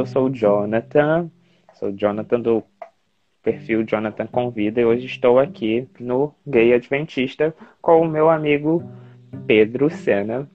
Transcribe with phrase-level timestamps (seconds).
[0.00, 1.30] Eu sou o Jonathan,
[1.74, 2.62] sou o Jonathan do
[3.42, 8.82] perfil Jonathan Convida e hoje estou aqui no Gay Adventista com o meu amigo
[9.46, 10.48] Pedro Sena,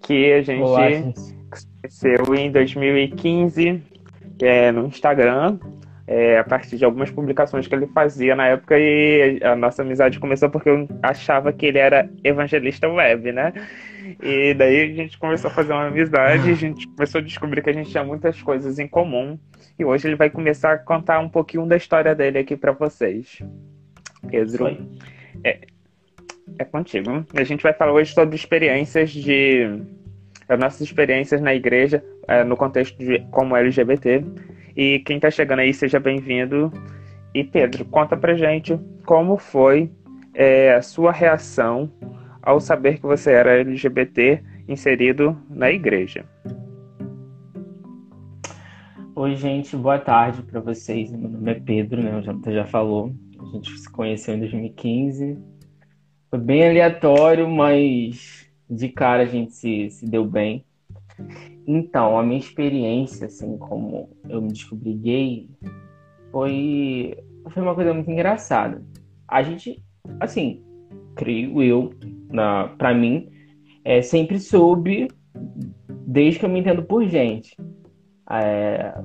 [0.00, 0.88] que a gente Olá,
[1.80, 3.82] conheceu em 2015
[4.40, 5.58] é, no Instagram,
[6.08, 10.18] é, a partir de algumas publicações que ele fazia na época e a nossa amizade
[10.18, 13.52] começou porque eu achava que ele era evangelista web, né?
[14.22, 17.68] E daí a gente começou a fazer uma amizade, a gente começou a descobrir que
[17.68, 19.38] a gente tinha muitas coisas em comum.
[19.78, 23.42] E hoje ele vai começar a contar um pouquinho da história dele aqui para vocês.
[24.30, 24.66] Pedro,
[25.44, 25.60] é,
[26.58, 27.22] é contigo.
[27.34, 29.82] A gente vai falar hoje sobre experiências de.
[30.48, 34.24] as nossas experiências na igreja, é, no contexto de como LGBT.
[34.78, 36.72] E quem está chegando aí, seja bem-vindo.
[37.34, 39.90] E Pedro, conta pra gente como foi
[40.32, 41.90] é, a sua reação
[42.40, 46.24] ao saber que você era LGBT inserido na igreja.
[49.16, 51.10] Oi, gente, boa tarde para vocês.
[51.10, 52.16] Meu nome é Pedro, né?
[52.16, 53.12] O Jonathan já falou.
[53.36, 55.38] A gente se conheceu em 2015.
[56.30, 60.64] Foi bem aleatório, mas de cara a gente se, se deu bem.
[61.70, 65.50] Então, a minha experiência, assim, como eu me descobri gay,
[66.32, 67.14] foi,
[67.50, 68.82] foi uma coisa muito engraçada.
[69.28, 69.84] A gente,
[70.18, 70.62] assim,
[71.14, 71.90] creio eu,
[72.30, 73.28] na para mim,
[73.84, 75.08] é, sempre soube,
[76.06, 77.54] desde que eu me entendo por gente.
[78.30, 78.98] É,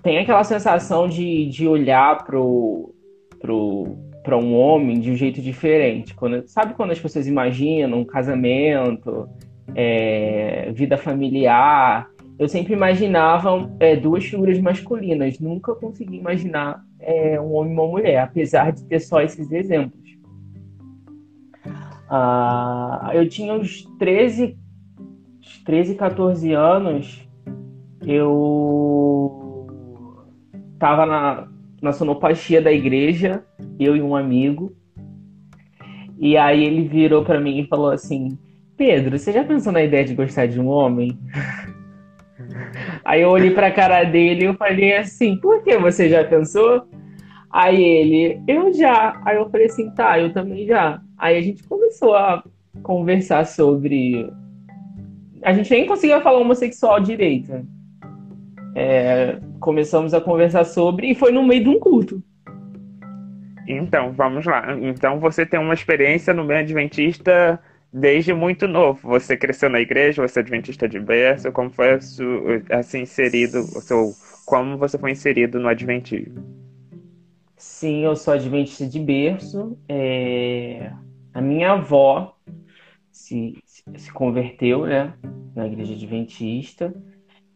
[0.00, 2.94] tem aquela sensação de, de olhar pro,
[3.40, 6.14] pro, para um homem de um jeito diferente.
[6.14, 9.28] Quando, sabe quando as pessoas imaginam um casamento,
[9.74, 12.08] é, vida familiar?
[12.38, 17.86] Eu sempre imaginava é, duas figuras masculinas, nunca consegui imaginar é, um homem e uma
[17.86, 20.02] mulher, apesar de ter só esses exemplos.
[22.08, 24.58] Ah, eu tinha uns 13,
[25.64, 27.28] 13, 14 anos,
[28.02, 29.66] eu
[30.74, 31.48] estava na,
[31.80, 31.92] na
[32.60, 33.44] da igreja,
[33.78, 34.72] eu e um amigo,
[36.18, 38.38] e aí ele virou para mim e falou assim:
[38.76, 41.16] Pedro, você já pensou na ideia de gostar de um homem?
[43.04, 46.86] Aí eu olhei pra cara dele e eu falei assim, por que você já pensou?
[47.50, 49.20] Aí ele, eu já.
[49.24, 51.00] Aí eu falei assim, tá, eu também já.
[51.16, 52.42] Aí a gente começou a
[52.82, 54.28] conversar sobre.
[55.42, 57.64] A gente nem conseguia falar homossexual direito.
[58.74, 62.20] É, começamos a conversar sobre e foi no meio de um culto.
[63.68, 64.76] Então, vamos lá.
[64.80, 67.60] Então você tem uma experiência no meio adventista
[67.94, 69.08] desde muito novo.
[69.08, 71.94] Você cresceu na igreja, você é adventista de berço, como foi
[72.70, 74.12] assim inserido, seu,
[74.44, 76.44] como você foi inserido no adventismo?
[77.56, 79.78] Sim, eu sou adventista de berço.
[79.88, 80.90] É...
[81.32, 82.36] A minha avó
[83.12, 83.62] se,
[83.96, 85.14] se converteu né,
[85.54, 86.92] na igreja adventista.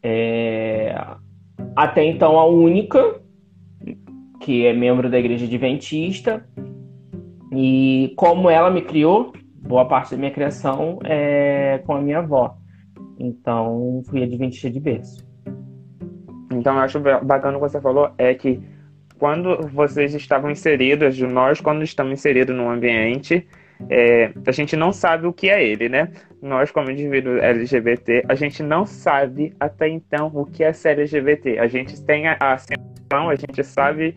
[0.03, 0.95] É...
[1.75, 3.21] Até então, a única
[4.41, 6.49] que é membro da igreja adventista.
[7.53, 9.33] E como ela me criou,
[9.69, 12.57] boa parte da minha criação é com a minha avó.
[13.19, 15.29] Então, fui adventista de berço.
[16.53, 18.61] Então, eu acho bacana o que você falou, é que
[19.19, 23.47] quando vocês estavam inseridos, nós, quando estamos inseridos num ambiente,
[23.91, 26.11] é, a gente não sabe o que é ele, né?
[26.41, 31.59] Nós, como indivíduo LGBT, a gente não sabe até então o que é ser LGBT.
[31.59, 34.17] A gente tem a sensação, a gente sabe,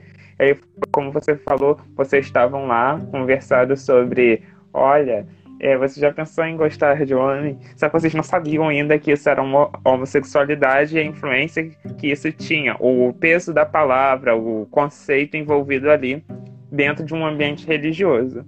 [0.91, 4.43] como você falou, vocês estavam lá conversando sobre,
[4.73, 5.27] olha,
[5.61, 7.59] é, você já pensou em gostar de homem?
[7.77, 11.69] Só que vocês não sabiam ainda que isso era uma homossexualidade e a influência
[11.99, 16.23] que isso tinha, o peso da palavra, o conceito envolvido ali.
[16.71, 18.45] dentro de um ambiente religioso.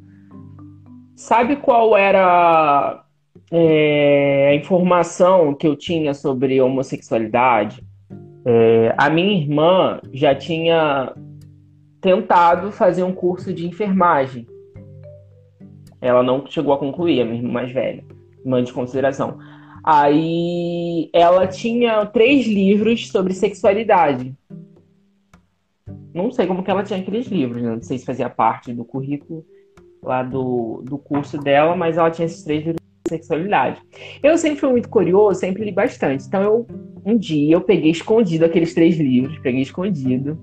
[1.16, 3.04] Sabe qual era
[3.52, 7.84] é, a informação que eu tinha sobre homossexualidade?
[8.46, 11.14] É, a minha irmã já tinha
[12.00, 14.48] tentado fazer um curso de enfermagem.
[16.04, 18.04] Ela não chegou a concluir, a minha irmã mais velha,
[18.44, 19.38] irmã de consideração.
[19.84, 24.36] Aí ela tinha três livros sobre sexualidade.
[26.14, 27.76] Não sei como que ela tinha aqueles livros, né?
[27.76, 29.46] não sei se fazia parte do currículo
[30.04, 33.82] lá do, do curso dela, mas ela tinha esses três livros de sexualidade.
[34.22, 36.26] Eu sempre fui muito curioso, sempre li bastante.
[36.28, 36.68] Então eu
[37.06, 40.38] um dia eu peguei escondido aqueles três livros, peguei escondido,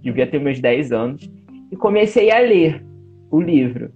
[0.00, 1.30] devia ter meus 10 anos,
[1.70, 2.84] e comecei a ler
[3.30, 3.92] o livro.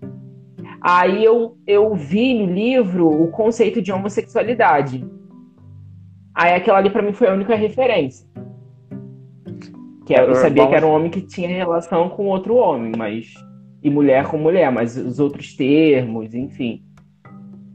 [0.83, 5.07] Aí eu, eu vi no livro o conceito de homossexualidade.
[6.35, 8.27] Aí aquela ali para mim foi a única referência.
[10.05, 13.33] Que eu sabia que era um homem que tinha relação com outro homem, mas
[13.81, 16.83] e mulher com mulher, mas os outros termos, enfim.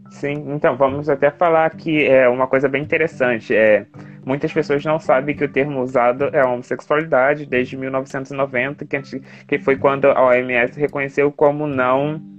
[0.09, 3.55] Sim, então vamos até falar que é uma coisa bem interessante.
[3.55, 3.85] É,
[4.25, 9.01] muitas pessoas não sabem que o termo usado é homossexualidade desde 1990, que,
[9.47, 12.36] que foi quando a OMS reconheceu como não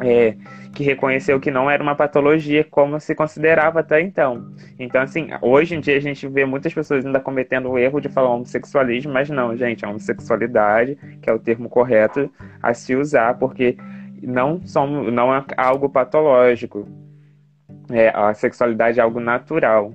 [0.00, 0.36] é,
[0.74, 4.52] que reconheceu que não era uma patologia como se considerava até então.
[4.78, 8.08] Então, assim, hoje em dia a gente vê muitas pessoas ainda cometendo o erro de
[8.08, 12.30] falar homossexualismo, mas não, gente, a homossexualidade, que é o termo correto
[12.62, 13.76] a se usar, porque
[14.22, 16.88] não, somos, não é algo patológico.
[17.90, 19.92] É, a sexualidade é algo natural,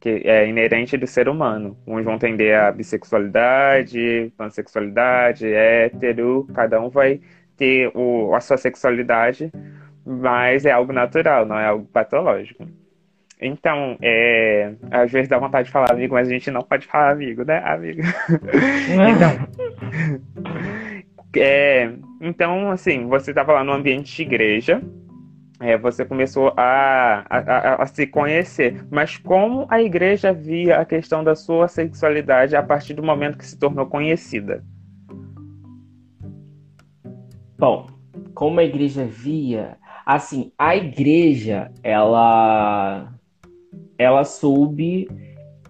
[0.00, 1.76] que é inerente do ser humano.
[1.86, 7.20] Uns vão tender a bissexualidade, pansexualidade, hétero, cada um vai
[7.60, 9.52] ter o, a sua sexualidade,
[10.04, 12.66] mas é algo natural, não é algo patológico.
[13.38, 17.10] Então, é, às vezes dá vontade de falar amigo, mas a gente não pode falar
[17.10, 18.00] amigo, né, amigo?
[19.12, 19.48] então,
[21.36, 24.82] é, então, assim, você estava lá no ambiente de igreja,
[25.60, 28.82] é, você começou a, a, a, se conhecer.
[28.90, 33.46] Mas como a igreja via a questão da sua sexualidade a partir do momento que
[33.46, 34.64] se tornou conhecida?
[37.60, 37.88] Bom,
[38.32, 39.76] como a igreja via,
[40.06, 43.12] assim, a igreja, ela
[43.98, 45.06] ela soube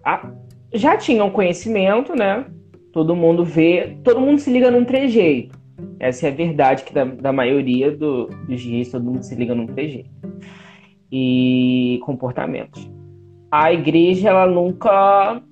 [0.01, 0.31] a,
[0.73, 2.45] já tinha um conhecimento, né?
[2.93, 5.59] Todo mundo vê, todo mundo se liga num trejeito.
[5.99, 9.53] Essa é a verdade que da, da maioria do, dos dias todo mundo se liga
[9.53, 10.09] num trejeito.
[11.11, 12.89] E comportamentos.
[13.51, 15.43] A igreja, ela nunca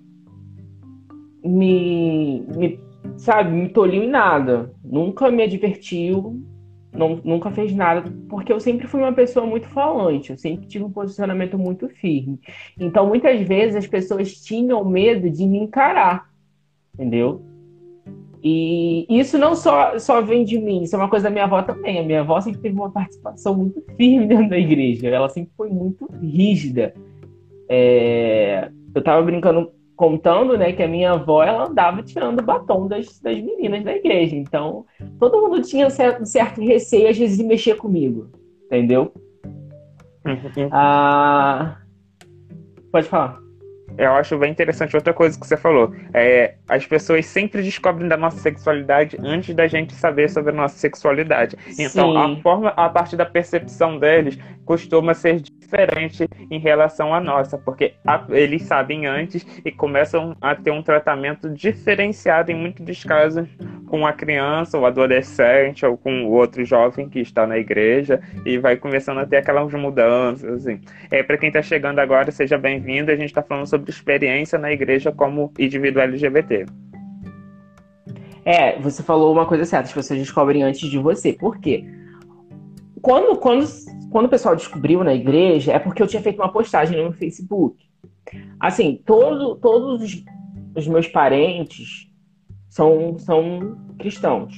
[1.43, 2.79] me, me
[3.19, 4.73] sabe, me tolhiu em nada.
[4.83, 6.41] Nunca me advertiu,
[6.91, 10.85] não, nunca fez nada, porque eu sempre fui uma pessoa muito falante, eu sempre tive
[10.85, 12.39] um posicionamento muito firme.
[12.79, 16.29] Então, muitas vezes as pessoas tinham medo de me encarar,
[16.93, 17.43] entendeu?
[18.41, 21.61] E isso não só, só vem de mim, isso é uma coisa da minha avó
[21.61, 21.99] também.
[21.99, 25.69] A minha avó sempre teve uma participação muito firme dentro da igreja, ela sempre foi
[25.69, 26.93] muito rígida.
[27.67, 28.71] É...
[28.95, 33.19] Eu tava brincando contando, né, que a minha avó ela andava tirando o batom das,
[33.19, 34.33] das meninas da igreja.
[34.33, 34.85] Então,
[35.19, 38.29] todo mundo tinha certo, certo receio às vezes de mexer comigo,
[38.63, 39.11] entendeu?
[40.25, 40.69] Uhum.
[40.71, 41.81] ah,
[42.93, 43.39] pode falar.
[43.97, 45.93] Eu acho bem interessante outra coisa que você falou.
[46.13, 50.77] É, as pessoas sempre descobrem da nossa sexualidade antes da gente saber sobre a nossa
[50.77, 51.57] sexualidade.
[51.77, 52.17] Então, Sim.
[52.17, 57.93] a forma, a partir da percepção deles, costuma ser diferente em relação à nossa, porque
[58.05, 63.47] a, eles sabem antes e começam a ter um tratamento diferenciado em muitos dos casos
[63.87, 68.57] com a criança, ou adolescente, ou com o outro jovem que está na igreja e
[68.57, 70.67] vai começando a ter aquelas mudanças.
[70.67, 70.79] Assim.
[71.09, 73.11] É, Para quem está chegando agora, seja bem-vindo.
[73.11, 76.58] A gente está falando sobre experiência na igreja como indivíduo LGBT.
[78.45, 81.33] É, você falou uma coisa certa, as pessoas descobrem antes de você.
[81.33, 81.85] Por quê?
[83.01, 83.67] Quando, quando,
[84.11, 87.77] quando o pessoal descobriu na igreja, é porque eu tinha feito uma postagem no Facebook.
[88.59, 90.23] Assim, todo, todos os,
[90.75, 92.09] os meus parentes
[92.69, 94.53] são, são cristãos,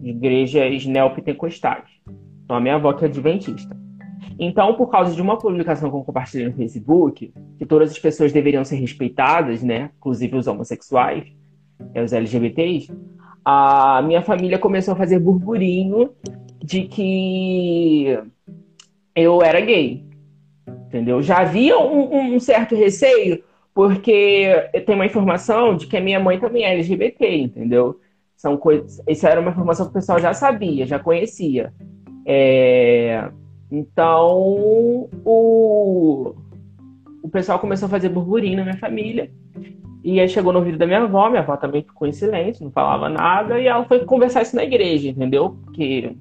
[0.00, 1.84] de igrejas neopentecostais.
[2.44, 3.83] Então, a minha avó que é adventista.
[4.38, 8.32] Então, por causa de uma publicação que eu compartilhei no Facebook, que todas as pessoas
[8.32, 9.90] deveriam ser respeitadas, né?
[9.98, 11.24] Inclusive os homossexuais,
[11.94, 12.92] é, os LGBTs,
[13.44, 16.10] a minha família começou a fazer burburinho
[16.62, 18.18] de que
[19.14, 20.04] eu era gay.
[20.86, 21.20] Entendeu?
[21.22, 23.42] Já havia um, um certo receio
[23.74, 27.98] porque tem uma informação de que a minha mãe também é LGBT, entendeu?
[28.36, 29.02] São coisas.
[29.08, 31.72] Isso era uma informação que o pessoal já sabia, já conhecia.
[32.24, 33.28] É...
[33.76, 36.32] Então, o...
[37.22, 39.32] o pessoal começou a fazer burburinho na minha família.
[40.04, 42.70] E aí chegou no ouvido da minha avó, minha avó também ficou em silêncio, não
[42.70, 45.56] falava nada, e ela foi conversar isso na igreja, entendeu?
[45.64, 46.14] Porque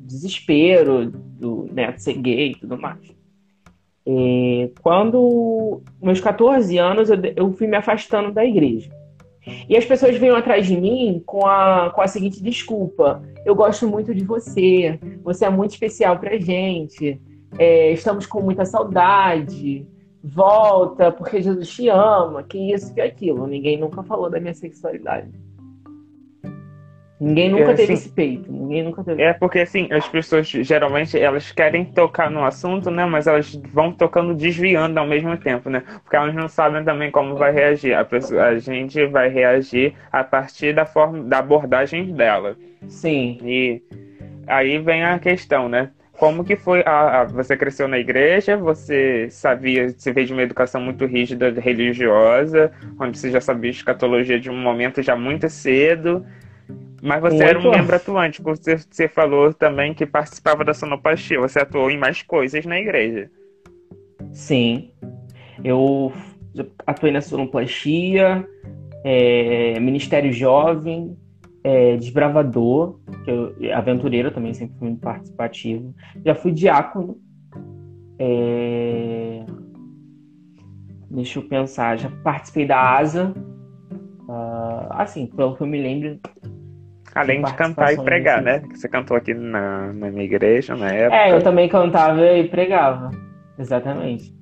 [0.00, 2.98] desespero do neto ser gay e tudo mais.
[4.04, 8.90] E quando, meus 14 anos, eu, eu fui me afastando da igreja.
[9.68, 13.86] E as pessoas vinham atrás de mim com a, com a seguinte desculpa: eu gosto
[13.88, 17.20] muito de você, você é muito especial pra gente,
[17.58, 19.86] é, estamos com muita saudade,
[20.22, 23.46] volta porque Jesus te ama, que isso, que aquilo.
[23.46, 25.30] Ninguém nunca falou da minha sexualidade.
[27.20, 29.22] Ninguém nunca é, teve assim, esse peito, ninguém nunca teve.
[29.22, 33.04] É porque assim, as pessoas geralmente elas querem tocar no assunto, né?
[33.06, 35.82] Mas elas vão tocando desviando ao mesmo tempo, né?
[36.04, 37.94] Porque elas não sabem também como vai reagir.
[37.94, 42.56] A, pessoa, a gente vai reagir a partir da forma da abordagem dela.
[42.86, 43.38] Sim.
[43.42, 43.82] E
[44.46, 45.90] aí vem a questão, né?
[46.12, 50.42] Como que foi a, a, você cresceu na igreja, você sabia, você veio de uma
[50.42, 56.24] educação muito rígida religiosa, onde você já sabia escatologia de um momento já muito cedo.
[57.02, 61.60] Mas você era um membro atuante, você, você falou também que participava da sonoplastia, você
[61.60, 63.30] atuou em mais coisas na igreja.
[64.32, 64.90] Sim,
[65.62, 66.12] eu
[66.86, 68.44] atuei na sonoplastia,
[69.04, 71.16] é, Ministério Jovem,
[71.62, 75.94] é, Desbravador, que eu, aventureiro também, sempre fui muito participativo.
[76.24, 77.18] Já fui diácono.
[78.18, 79.44] É...
[81.10, 83.34] Deixa eu pensar, já participei da ASA.
[84.28, 86.18] Uh, assim, pelo que eu me lembro,
[87.18, 88.60] Além de cantar e pregar, né?
[88.60, 91.16] Que você cantou aqui na, na minha igreja na época.
[91.16, 93.10] É, eu também cantava e pregava.
[93.58, 94.32] Exatamente.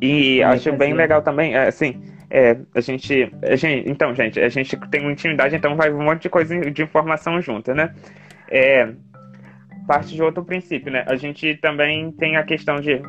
[0.00, 3.88] E acho bem legal também, é, assim, é, a gente, a gente.
[3.88, 7.40] Então, gente, a gente tem uma intimidade, então vai um monte de coisa de informação
[7.40, 7.94] junto, né?
[8.50, 8.92] É,
[9.86, 11.04] parte de outro princípio, né?
[11.06, 13.00] A gente também tem a questão de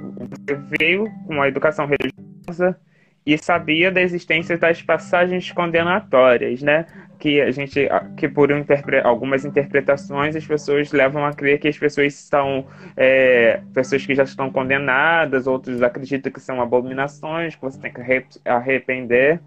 [0.78, 2.80] veio com a educação religiosa
[3.26, 6.86] e sabia da existência das passagens condenatórias, né?
[7.18, 11.78] Que a gente, que por interpre, algumas interpretações as pessoas levam a crer que as
[11.78, 17.80] pessoas são é, pessoas que já estão condenadas, outros acreditam que são abominações, que você
[17.80, 18.02] tem que
[18.46, 19.42] arrepender.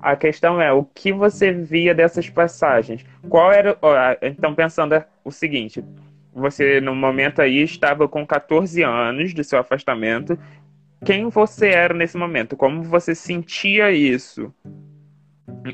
[0.00, 3.04] A questão é o que você via dessas passagens.
[3.28, 3.76] Qual era?
[4.22, 5.84] Então pensando o seguinte,
[6.34, 10.36] você no momento aí estava com 14 anos do seu afastamento
[11.04, 14.52] quem você era nesse momento, como você sentia isso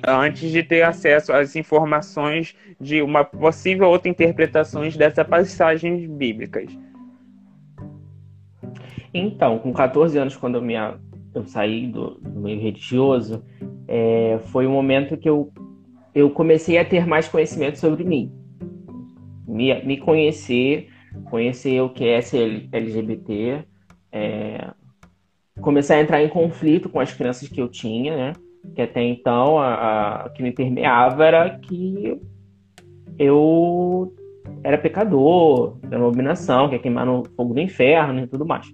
[0.07, 6.77] antes de ter acesso às informações de uma possível outra interpretações dessas passagens bíblicas.
[9.13, 10.75] Então, com 14 anos, quando eu, me,
[11.35, 13.43] eu saí do, do meio religioso,
[13.87, 15.51] é, foi o um momento que eu,
[16.15, 18.31] eu comecei a ter mais conhecimento sobre mim.
[19.47, 20.89] Me, me conhecer,
[21.25, 23.65] conhecer o que é ser LGBT,
[24.13, 24.71] é,
[25.61, 28.33] comecei a entrar em conflito com as crenças que eu tinha, né?
[28.75, 32.21] Que até então a, a que me permeava era que
[33.19, 34.15] eu
[34.62, 38.67] era pecador, era uma abominação, que ia queimar no fogo do inferno e tudo mais.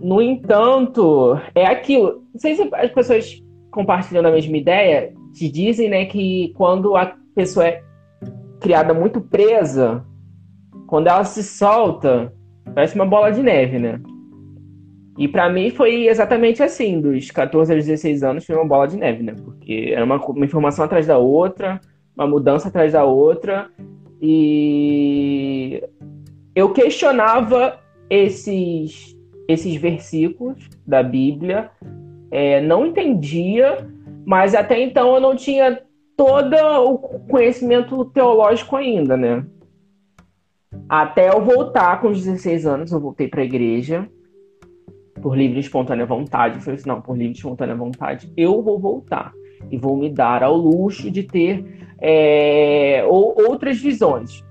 [0.00, 2.22] No entanto, é aquilo.
[2.32, 7.14] Não sei se as pessoas compartilham a mesma ideia, te dizem, né, que quando a
[7.34, 7.82] pessoa é
[8.60, 10.04] criada muito presa,
[10.86, 12.32] quando ela se solta,
[12.74, 14.00] parece uma bola de neve, né?
[15.18, 18.96] E para mim foi exatamente assim, dos 14 aos 16 anos foi uma bola de
[18.96, 19.34] neve, né?
[19.34, 21.80] Porque era uma, uma informação atrás da outra,
[22.16, 23.68] uma mudança atrás da outra,
[24.22, 25.82] e
[26.54, 29.16] eu questionava esses,
[29.48, 31.68] esses versículos da Bíblia,
[32.30, 33.88] é, não entendia,
[34.24, 35.82] mas até então eu não tinha
[36.16, 36.98] todo o
[37.28, 39.44] conhecimento teológico ainda, né?
[40.88, 44.08] Até eu voltar com os 16 anos, eu voltei para a igreja
[45.18, 46.56] por livre e espontânea vontade.
[46.56, 49.32] Eu falei assim, não, por livre e espontânea vontade, eu vou voltar
[49.70, 51.64] e vou me dar ao luxo de ter
[52.00, 54.44] é, ou, outras visões,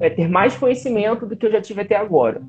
[0.00, 2.40] é, ter mais conhecimento do que eu já tive até agora.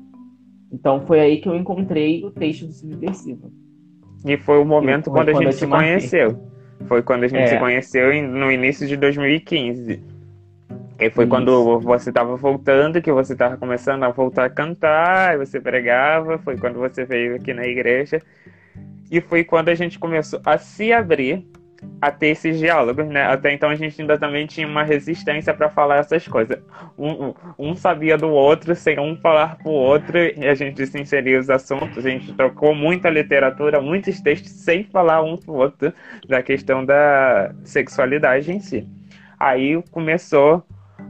[0.72, 3.50] Então foi aí que eu encontrei o texto do Subversivo.
[4.24, 6.38] E foi o momento quando, quando, a gente se conheceu.
[6.86, 7.46] Foi quando a gente é.
[7.46, 10.15] se conheceu no início de 2015.
[10.98, 11.30] E foi Isso.
[11.30, 16.38] quando você estava voltando, que você estava começando a voltar a cantar, e você pregava,
[16.38, 18.20] foi quando você veio aqui na igreja.
[19.10, 21.46] E foi quando a gente começou a se abrir
[22.00, 23.22] a ter esses diálogos, né?
[23.22, 26.58] Até então a gente ainda também tinha uma resistência para falar essas coisas.
[26.98, 31.38] Um, um, sabia do outro sem um falar pro outro e a gente se inseria
[31.38, 32.04] os assuntos.
[32.04, 35.92] A gente trocou muita literatura, muitos textos sem falar um pro outro
[36.28, 38.86] da questão da sexualidade em si.
[39.38, 40.64] Aí começou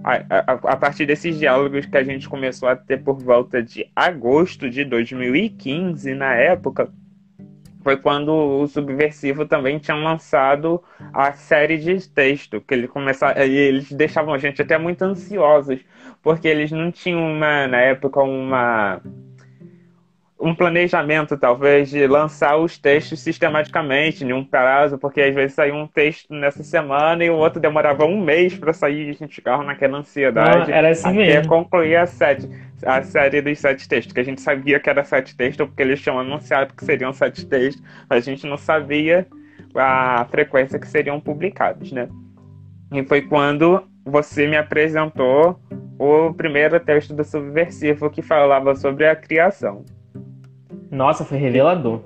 [0.06, 4.70] a, a, partir desses diálogos que a gente começou a ter por volta de agosto
[4.70, 6.88] de 2015, na época,
[7.82, 10.80] foi quando o Subversivo também tinha lançado
[11.12, 15.80] a série de texto, que ele começava, eles deixavam a gente até muito ansiosos,
[16.22, 19.02] porque eles não tinham uma, na época uma
[20.38, 25.74] um planejamento, talvez, de lançar os textos sistematicamente, em um prazo, porque às vezes saía
[25.74, 29.34] um texto nessa semana e o outro demorava um mês para sair e a gente
[29.34, 31.48] ficava naquela ansiedade Não, era assim até mesmo.
[31.48, 32.48] concluir a, sete,
[32.84, 36.00] a série dos sete textos, que a gente sabia que era sete textos, porque eles
[36.00, 39.26] tinham anunciado que seriam sete textos, mas a gente não sabia
[39.74, 42.08] a frequência que seriam publicados, né?
[42.92, 45.58] E foi quando você me apresentou
[45.98, 49.84] o primeiro texto do Subversivo que falava sobre a criação.
[50.96, 52.00] Nossa, foi revelador.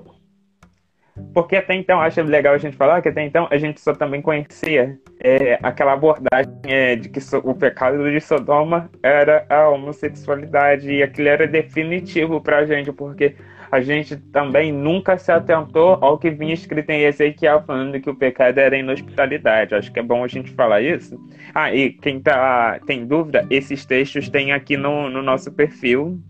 [1.33, 4.21] Porque até então, acho legal a gente falar que até então a gente só também
[4.21, 11.01] conhecia é, aquela abordagem é, de que o pecado de Sodoma era a homossexualidade e
[11.01, 13.35] aquilo era definitivo pra gente, porque
[13.71, 18.15] a gente também nunca se atentou ao que vinha escrito em Ezequiel falando que o
[18.15, 19.73] pecado era inhospitalidade.
[19.73, 21.17] Acho que é bom a gente falar isso.
[21.55, 26.21] Ah, e quem tá, tem dúvida, esses textos tem aqui no, no nosso perfil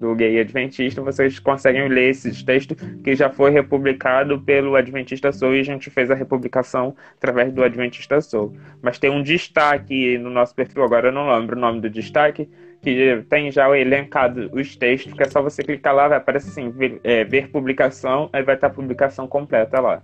[0.00, 5.56] do Gay Adventista, vocês conseguem ler esses textos que já foi republicado pelo Adventista Soul
[5.56, 8.56] e a gente fez a republicação através do Adventista Soul.
[8.80, 12.48] Mas tem um destaque no nosso perfil, agora eu não lembro o nome do destaque,
[12.82, 16.70] que tem já elencado os textos, que é só você clicar lá, vai aparecer assim,
[16.70, 20.02] ver, é, ver publicação, aí vai estar a publicação completa lá.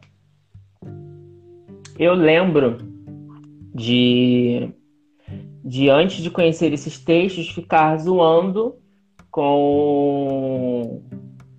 [1.98, 2.78] Eu lembro
[3.74, 4.70] de,
[5.64, 8.81] de antes de conhecer esses textos, ficar zoando
[9.32, 11.02] com,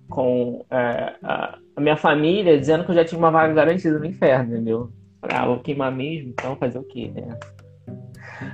[0.08, 4.06] com é, a, a, minha família, dizendo que eu já tinha uma vaga garantida no
[4.06, 4.90] inferno, entendeu?
[5.20, 7.36] Ah, vou queimar mesmo, então fazer o quê, né?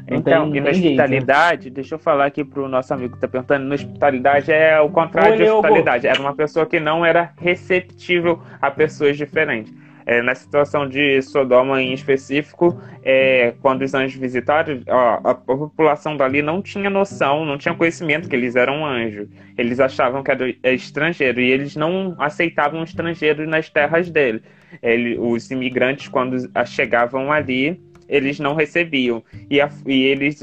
[0.09, 1.75] Não então, tem, hospitalidade, jeito.
[1.75, 5.51] deixa eu falar aqui pro nosso amigo que tá perguntando, hospitalidade é o contrário de
[5.51, 6.07] hospitalidade.
[6.07, 9.73] Era uma pessoa que não era receptível a pessoas diferentes.
[10.11, 16.17] É, na situação de Sodoma em específico, é, quando os anjos visitaram, ó, a população
[16.17, 19.29] dali não tinha noção, não tinha conhecimento que eles eram anjos.
[19.57, 24.43] Eles achavam que era estrangeiro e eles não aceitavam estrangeiros nas terras dele.
[24.83, 29.23] Ele, os imigrantes, quando chegavam ali, eles não recebiam.
[29.49, 30.43] E, a, e eles,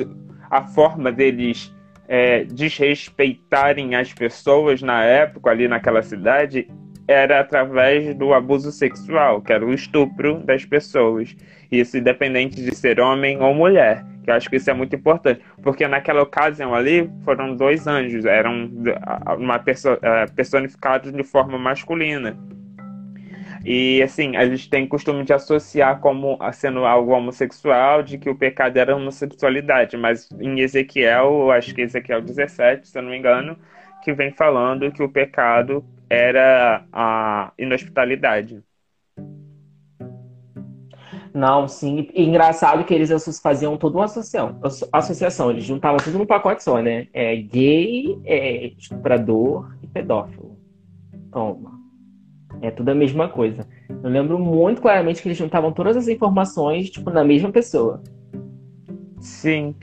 [0.49, 1.75] a forma deles
[2.07, 6.69] é, desrespeitarem as pessoas na época, ali naquela cidade,
[7.07, 11.35] era através do abuso sexual, que era o estupro das pessoas.
[11.71, 14.03] Isso independente de ser homem ou mulher.
[14.23, 15.41] Que eu acho que isso é muito importante.
[15.63, 18.69] Porque naquela ocasião ali foram dois anjos, eram
[19.37, 22.37] uma perso é, personificados de forma masculina.
[23.65, 28.35] E assim, a gente tem costume de associar como sendo algo homossexual, de que o
[28.35, 33.57] pecado era homossexualidade, mas em Ezequiel, acho que Ezequiel 17, se eu não me engano,
[34.03, 38.63] que vem falando que o pecado era a inhospitalidade.
[41.33, 42.09] Não, sim.
[42.15, 44.59] E engraçado que eles faziam toda uma associação.
[44.91, 45.51] associação.
[45.51, 47.07] Eles juntavam tudo num pacote só, né?
[47.13, 50.57] É gay, é estuprador e pedófilo.
[51.31, 51.77] Toma.
[52.59, 53.67] É tudo a mesma coisa.
[53.87, 58.01] Eu lembro muito claramente que eles juntavam todas as informações, tipo, na mesma pessoa.
[59.19, 59.75] Sim.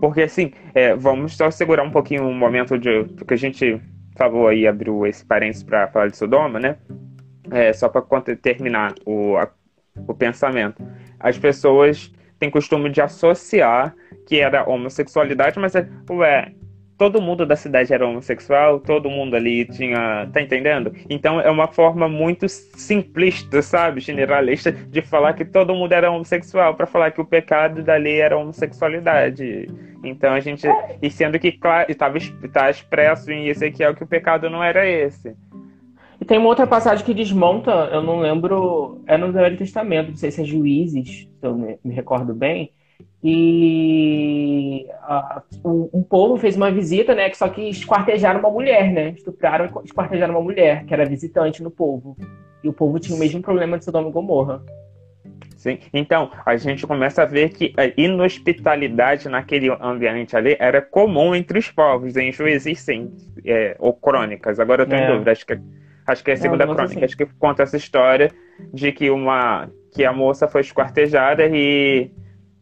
[0.00, 3.04] Porque assim, é, vamos só segurar um pouquinho o um momento de.
[3.16, 3.78] Porque a gente
[4.16, 6.76] falou aí, abriu esse parênteses para falar de Sodoma, né?
[7.50, 8.02] É, só para
[8.36, 9.48] terminar o, a,
[10.08, 10.82] o pensamento.
[11.20, 13.94] As pessoas têm costume de associar
[14.26, 16.52] que era homossexualidade, mas é, ué,
[16.96, 20.28] todo mundo da cidade era homossexual, todo mundo ali tinha.
[20.32, 20.92] Tá entendendo?
[21.08, 24.00] Então é uma forma muito simplista, sabe?
[24.00, 28.20] Generalista, de falar que todo mundo era homossexual, para falar que o pecado da lei
[28.20, 29.68] era homossexualidade.
[30.02, 30.66] Então a gente.
[31.02, 32.18] E sendo que claro, estava
[32.52, 35.36] tá expresso em Ezequiel que o pecado não era esse.
[36.20, 40.16] E tem uma outra passagem que desmonta, eu não lembro, é no Velho Testamento, não
[40.16, 42.70] sei se é Juízes, se eu me recordo bem,
[43.26, 44.86] e
[45.64, 47.30] um, um, povo fez uma visita, né?
[47.30, 49.14] Que só que esquartejaram uma mulher, né?
[49.16, 52.18] Estupraram e esquartejaram uma mulher, que era visitante no povo.
[52.62, 54.62] E o povo tinha o mesmo problema de Sodoma e Gomorra.
[55.56, 55.78] Sim.
[55.94, 61.58] Então, a gente começa a ver que a inhospitalidade naquele ambiente ali era comum entre
[61.58, 62.18] os povos.
[62.18, 63.10] Em Juízes, sim.
[63.42, 64.60] É, ou crônicas.
[64.60, 65.12] Agora eu tenho é.
[65.12, 65.32] dúvida.
[65.32, 65.58] Acho que,
[66.06, 66.96] acho que é a segunda não, crônica.
[66.96, 67.04] Assim.
[67.06, 68.30] Acho que conta essa história
[68.70, 72.10] de que uma que a moça foi esquartejada e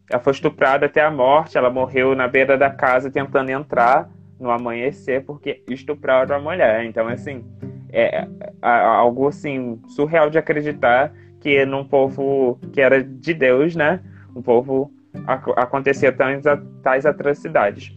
[0.09, 4.51] ela foi estuprada até a morte, ela morreu na beira da casa tentando entrar no
[4.51, 6.85] amanhecer porque estupraram a mulher.
[6.85, 7.43] Então, assim,
[7.91, 8.27] é, é,
[8.61, 14.01] algo assim surreal de acreditar que num povo que era de Deus, né?
[14.35, 14.91] Um povo
[15.55, 16.43] acontecia tais,
[16.81, 17.91] tais atrocidades.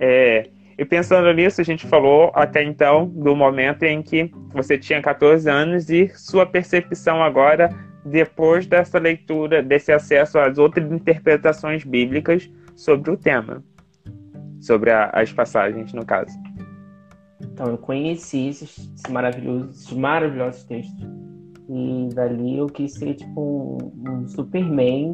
[0.00, 5.00] É, E pensando nisso, a gente falou até então do momento em que você tinha
[5.00, 7.70] 14 anos e sua percepção agora,
[8.06, 13.62] depois dessa leitura, desse acesso às outras interpretações bíblicas sobre o tema,
[14.60, 16.36] sobre a, as passagens, no caso.
[17.40, 21.04] Então, eu conheci esses, esses maravilhosos, esses maravilhosos textos.
[21.68, 25.12] E dali eu quis ser tipo um, Superman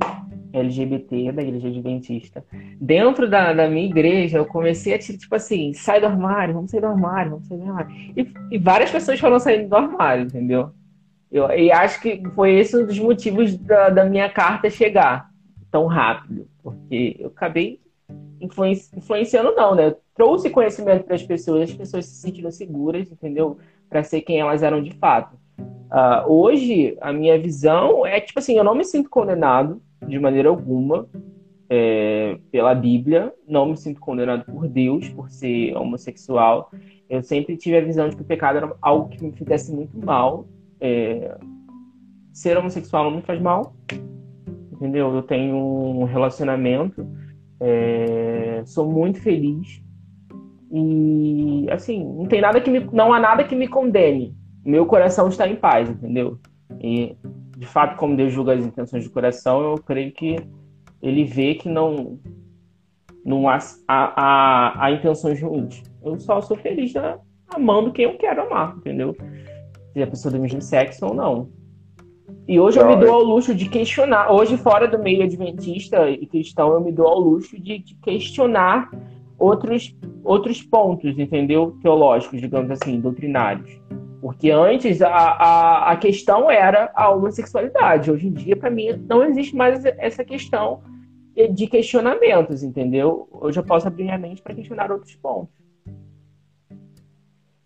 [0.53, 2.45] LGBT da igreja adventista.
[2.79, 6.81] Dentro da, da minha igreja, eu comecei a tipo assim, sai do armário, vamos sair
[6.83, 7.91] do armário, vamos sair do armário.
[8.15, 10.71] E, e várias pessoas foram saindo do armário, entendeu?
[11.33, 15.31] Eu, e acho que foi esse um dos motivos da, da minha carta chegar
[15.71, 16.47] tão rápido.
[16.63, 17.81] Porque eu acabei
[18.41, 19.87] influenci, influenciando, não, né?
[19.87, 23.57] Eu trouxe conhecimento para as pessoas, as pessoas se sentiram seguras, entendeu?
[23.89, 25.37] Para ser quem elas eram de fato.
[25.59, 30.49] Uh, hoje, a minha visão é tipo assim: eu não me sinto condenado de maneira
[30.49, 31.09] alguma
[31.69, 36.71] é, pela Bíblia, não me sinto condenado por Deus por ser homossexual.
[37.09, 39.97] Eu sempre tive a visão de que o pecado era algo que me fizesse muito
[39.99, 40.47] mal.
[40.85, 41.39] É,
[42.33, 43.77] ser homossexual não me faz mal,
[44.73, 45.15] entendeu?
[45.15, 47.07] Eu tenho um relacionamento,
[47.61, 49.81] é, sou muito feliz
[50.73, 54.35] e assim não tem nada que me, não há nada que me condene.
[54.65, 56.39] Meu coração está em paz, entendeu?
[56.81, 57.17] E
[57.57, 60.37] de fato, como Deus julga as intenções do coração, eu creio que
[61.01, 62.19] ele vê que não,
[63.25, 65.83] não há, há, há, intenções ruins.
[66.03, 67.19] Eu só sou feliz né,
[67.55, 69.17] amando quem eu quero amar, entendeu?
[69.93, 71.49] Se a pessoa do mesmo sexo ou não.
[72.49, 74.33] E hoje eu me dou ao luxo de questionar.
[74.33, 78.91] Hoje, fora do meio adventista e cristão, eu me dou ao luxo de, de questionar
[79.39, 81.77] outros, outros pontos, entendeu?
[81.83, 83.81] Teológicos, digamos assim, doutrinários.
[84.21, 88.11] Porque antes a, a, a questão era a homossexualidade.
[88.11, 90.81] Hoje em dia, para mim, não existe mais essa questão
[91.51, 93.29] de questionamentos, entendeu?
[93.33, 95.62] Hoje eu posso abrir minha mente para questionar outros pontos.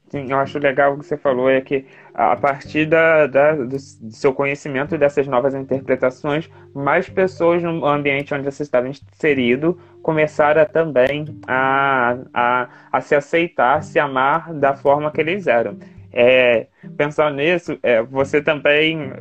[0.08, 3.76] Sim, eu acho legal o que você falou é que a partir da, da, do
[3.78, 11.24] seu conhecimento dessas novas interpretações, mais pessoas no ambiente onde você estava inserido começaram também
[11.48, 15.76] a, a, a se aceitar, se amar da forma que eles eram.
[16.12, 19.12] É, pensando nisso, é, você também,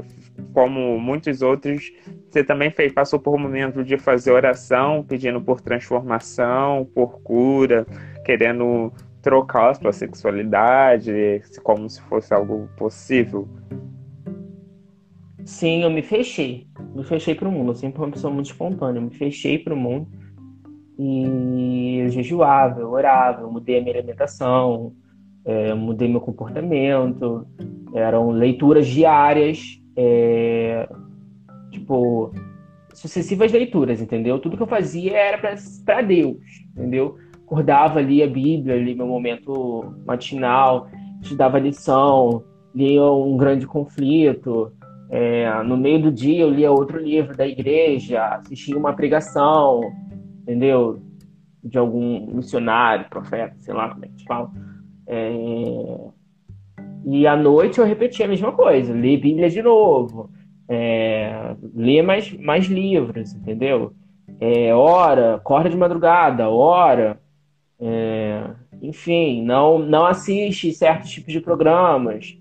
[0.53, 1.91] como muitos outros,
[2.29, 7.87] você também fez, passou por um momento de fazer oração, pedindo por transformação, por cura,
[8.23, 8.93] querendo
[9.25, 13.47] trocar a sua sexualidade, como se fosse algo possível.
[15.43, 16.67] Sim, eu me fechei.
[16.93, 17.71] Me fechei para o mundo.
[17.71, 18.99] Eu sempre fui uma pessoa muito espontânea.
[18.99, 20.07] Eu me fechei para o mundo.
[20.99, 24.93] E eu jejuava, eu orava, eu mudei a minha alimentação,
[25.43, 27.45] é, mudei meu comportamento,
[27.93, 30.87] eram leituras diárias, é,
[31.71, 32.31] tipo,
[32.93, 34.39] sucessivas leituras, entendeu?
[34.39, 35.37] Tudo que eu fazia era
[35.83, 36.37] para Deus,
[36.71, 37.17] entendeu?
[37.45, 40.87] Acordava, lia a Bíblia, lia meu momento matinal,
[41.21, 44.71] estudava lição, lia um grande conflito,
[45.09, 49.81] é, no meio do dia eu lia outro livro da igreja, assistia uma pregação,
[50.41, 50.99] entendeu?
[51.63, 54.51] De algum missionário, profeta, sei lá como é que se fala.
[55.07, 56.09] É...
[57.05, 60.29] E à noite eu repetia a mesma coisa, ler Bíblia de novo,
[60.67, 61.55] é...
[61.73, 63.93] ler mais, mais livros, entendeu?
[64.39, 67.19] É, ora, acorda de madrugada, ora,
[67.79, 68.49] é...
[68.81, 72.37] enfim, não, não assiste certos tipos de programas.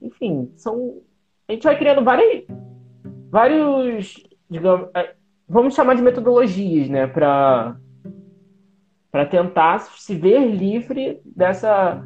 [0.00, 1.00] Enfim, são.
[1.48, 2.44] A gente vai criando vários,
[3.30, 5.14] vários digamos, é,
[5.48, 7.76] vamos chamar de metodologias, né, para
[9.10, 12.04] para tentar se ver livre dessa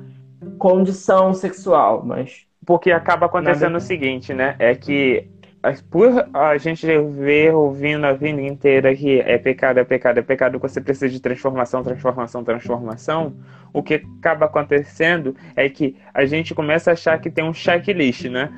[0.59, 3.79] condição sexual, mas porque acaba acontecendo nada...
[3.79, 4.55] o seguinte, né?
[4.61, 5.29] É que
[5.91, 10.59] por a gente ver ouvindo a vida inteira que é pecado, é pecado, é pecado,
[10.59, 13.35] você precisa de transformação, transformação, transformação,
[13.73, 18.25] o que acaba acontecendo é que a gente começa a achar que tem um checklist,
[18.25, 18.51] né?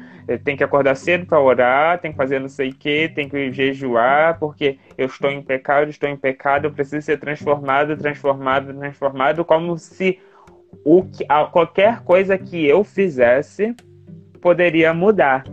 [0.44, 3.52] Tem que acordar cedo para orar, tem que fazer não sei o que, tem que
[3.52, 9.44] jejuar, porque eu estou em pecado, estou em pecado, eu preciso ser transformado, transformado, transformado,
[9.44, 10.20] como se
[10.84, 13.74] o que, qualquer coisa que eu fizesse
[14.40, 15.44] poderia mudar.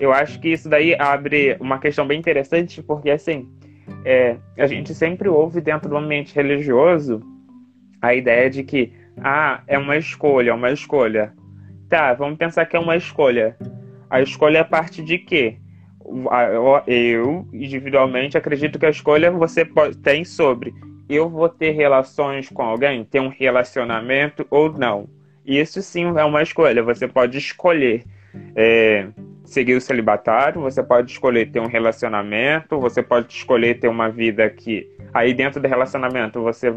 [0.00, 3.48] Eu acho que isso daí abre uma questão bem interessante, porque assim,
[4.04, 7.20] é, a gente sempre ouve dentro do ambiente religioso
[8.00, 11.32] a ideia de que ah, é uma escolha, é uma escolha.
[11.88, 13.56] Tá, vamos pensar que é uma escolha.
[14.08, 15.58] A escolha é parte de quê?
[16.86, 19.68] Eu, individualmente, acredito que a escolha você
[20.02, 20.72] tem sobre
[21.10, 25.08] eu vou ter relações com alguém, ter um relacionamento ou não.
[25.44, 28.04] Isso sim é uma escolha, você pode escolher.
[28.54, 29.08] É,
[29.50, 34.48] seguir o celibatário, você pode escolher ter um relacionamento, você pode escolher ter uma vida
[34.48, 36.72] que aí dentro do relacionamento você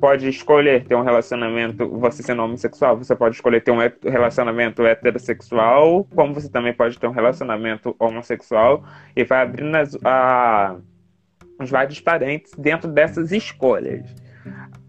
[0.00, 6.04] pode escolher ter um relacionamento, você sendo homossexual, você pode escolher ter um relacionamento heterossexual,
[6.12, 8.84] como você também pode ter um relacionamento homossexual
[9.14, 10.74] e vai abrindo as, a,
[11.60, 14.12] os vários parentes dentro dessas escolhas.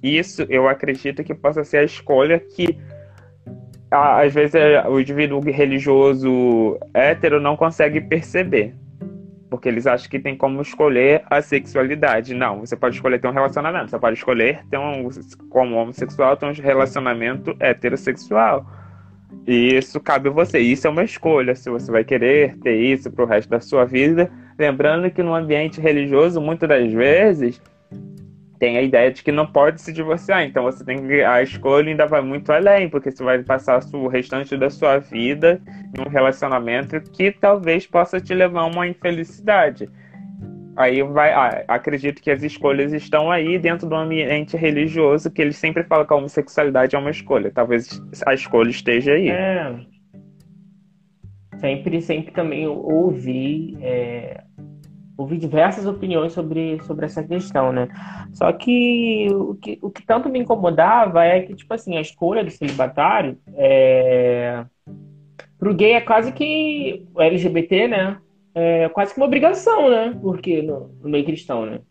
[0.02, 2.76] Isso eu acredito que possa ser a escolha que
[3.94, 8.76] às vezes é, o indivíduo religioso hétero não consegue perceber.
[9.50, 12.34] Porque eles acham que tem como escolher a sexualidade.
[12.34, 15.08] Não, você pode escolher ter um relacionamento, você pode escolher ter um,
[15.50, 18.66] como homossexual, ter um relacionamento heterossexual.
[19.46, 20.60] E isso cabe a você.
[20.60, 24.32] Isso é uma escolha, se você vai querer ter isso pro resto da sua vida.
[24.58, 27.62] Lembrando que no ambiente religioso, muitas das vezes,
[28.64, 30.46] tem a ideia de que não pode se divorciar.
[30.46, 31.22] Então você tem que.
[31.22, 35.62] A escolha ainda vai muito além, porque você vai passar o restante da sua vida
[35.94, 39.90] em um relacionamento que talvez possa te levar a uma infelicidade.
[40.78, 41.34] Aí vai.
[41.34, 46.06] Ah, acredito que as escolhas estão aí dentro do ambiente religioso, que eles sempre falam
[46.06, 47.52] que a homossexualidade é uma escolha.
[47.52, 49.28] Talvez a escolha esteja aí.
[49.28, 49.76] É.
[51.58, 53.78] Sempre, sempre também ouvi.
[53.82, 54.42] É
[55.18, 57.88] ouvi diversas opiniões sobre, sobre essa questão, né?
[58.34, 62.44] Só que o, que o que tanto me incomodava é que, tipo assim, a escolha
[62.44, 64.66] do celibatário é...
[65.58, 68.18] pro gay é quase que o LGBT, né?
[68.56, 70.18] É quase que uma obrigação, né?
[70.22, 71.82] Porque no, no meio cristão, né?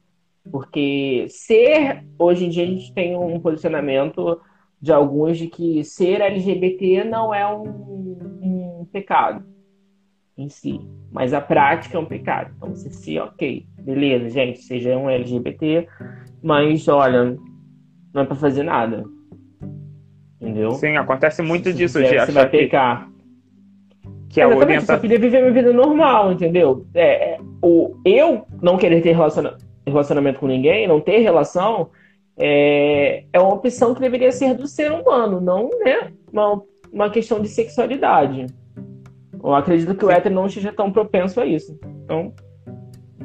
[0.50, 4.40] Porque ser, hoje em dia a gente tem um posicionamento
[4.80, 9.52] de alguns de que ser LGBT não é um, um pecado
[10.37, 10.81] em si.
[11.11, 12.53] Mas a prática é um pecado.
[12.57, 15.87] Então você se, ok, beleza, gente, seja um LGBT,
[16.42, 17.37] mas olha,
[18.12, 19.05] não é pra fazer nada.
[20.40, 20.73] Entendeu?
[20.73, 23.09] Sim, acontece muito se disso quiser, de você vai que, pecar.
[24.29, 24.97] que a Exatamente, orientação.
[24.97, 26.85] só queria viver minha vida normal, entendeu?
[26.95, 31.90] É, é, o, eu não querer ter relaciona, relacionamento com ninguém, não ter relação,
[32.37, 36.61] é, é uma opção que deveria ser do ser humano, não né, uma,
[36.92, 38.47] uma questão de sexualidade.
[39.42, 41.78] Eu acredito que o hétero não esteja tão propenso a isso.
[42.05, 42.33] Então,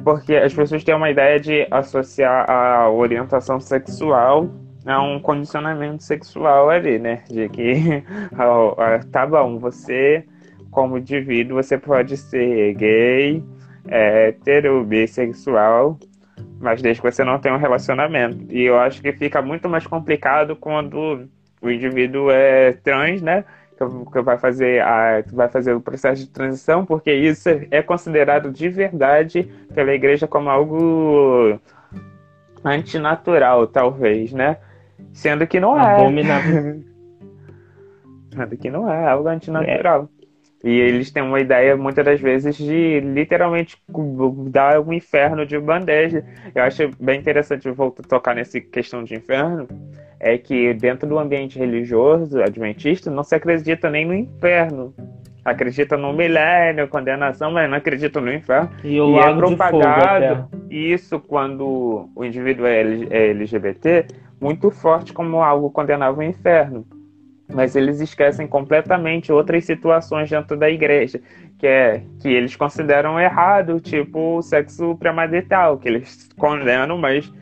[0.02, 4.48] Porque as pessoas têm uma ideia de associar a orientação sexual
[4.84, 7.22] a um condicionamento sexual ali, né?
[7.28, 8.02] De que,
[9.12, 10.24] tá bom, você,
[10.70, 13.44] como indivíduo, você pode ser gay,
[13.86, 15.98] hétero, bissexual,
[16.60, 18.46] mas desde que você não tenha um relacionamento.
[18.50, 21.28] E eu acho que fica muito mais complicado quando
[21.60, 23.44] o indivíduo é trans, né?
[24.12, 28.68] Que vai fazer a, vai fazer o processo de transição, porque isso é considerado de
[28.68, 31.58] verdade pela igreja como algo
[32.64, 34.58] antinatural, talvez, né?
[35.12, 35.94] Sendo que não é.
[35.94, 36.82] abominável.
[38.34, 40.08] Sendo que não é algo antinatural.
[40.62, 43.80] E eles têm uma ideia, muitas das vezes, de literalmente
[44.50, 46.24] dar um inferno de bandeja.
[46.52, 49.68] Eu acho bem interessante voltar a tocar nessa questão de inferno,
[50.20, 54.92] é que dentro do ambiente religioso adventista não se acredita nem no inferno.
[55.44, 58.70] Acredita no milênio, condenação, mas não acredita no inferno.
[58.84, 64.06] E o E é propagado isso quando o indivíduo é L- é LGBT
[64.40, 66.86] muito forte como algo condenável ao inferno.
[67.50, 71.18] Mas eles esquecem completamente outras situações dentro da igreja,
[71.58, 77.32] que é que eles consideram errado, tipo o sexo premarital, que eles condenam, mas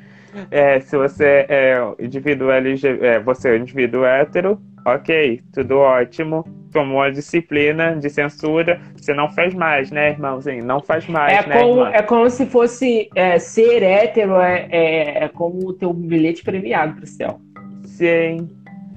[0.51, 6.45] é, se você é indivíduo LG, é, você é indivíduo hétero, ok, tudo ótimo.
[6.73, 10.65] Tomou a disciplina de censura, você não faz mais, né, irmãozinho?
[10.65, 11.91] Não faz mais, É né, como, irmã?
[11.93, 16.97] é como se fosse é, ser hétero, é, é, é como ter um bilhete premiado
[16.97, 17.41] pro céu.
[17.85, 18.49] Sim.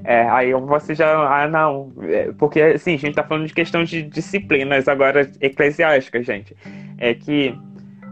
[0.03, 1.09] É, aí você já.
[1.09, 1.91] Ah, não.
[2.03, 6.55] É, porque, assim, a gente tá falando de questão de disciplinas agora eclesiásticas, gente.
[6.97, 7.55] É que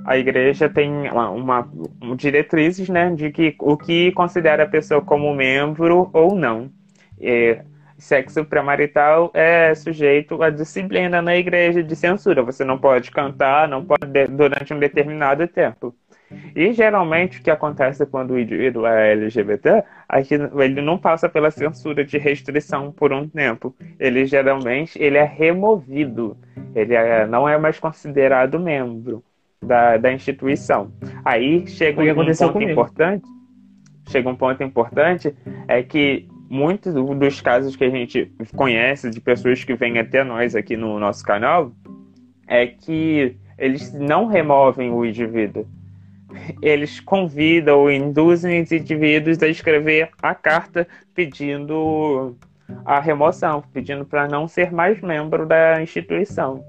[0.08, 1.70] a igreja tem uma, uma-
[2.02, 6.72] um diretrizes, né, de que o que considera a pessoa como membro ou não.
[7.20, 7.62] É,
[7.98, 12.42] sexo premarital é sujeito à disciplina na igreja de censura.
[12.44, 15.94] Você não pode cantar, não pode de- durante um determinado tempo.
[16.56, 21.28] E geralmente o que acontece quando o indivíduo é LGBT é que ele não passa
[21.28, 23.76] pela censura de restrição por um tempo.
[24.00, 26.38] Ele geralmente ele é removido.
[26.76, 29.24] Ele é- não é mais considerado membro
[29.62, 30.92] da, da instituição.
[31.24, 32.72] Aí chega um ponto comigo.
[32.72, 33.26] importante.
[34.10, 35.36] Chega um ponto importante
[35.68, 40.24] é que muitos do- dos casos que a gente conhece de pessoas que vêm até
[40.24, 41.74] nós aqui no nosso canal
[42.48, 45.66] é que eles não removem o indivíduo
[46.62, 52.36] eles convidam ou induzem os indivíduos a escrever a carta pedindo
[52.86, 56.64] a remoção, pedindo para não ser mais membro da instituição.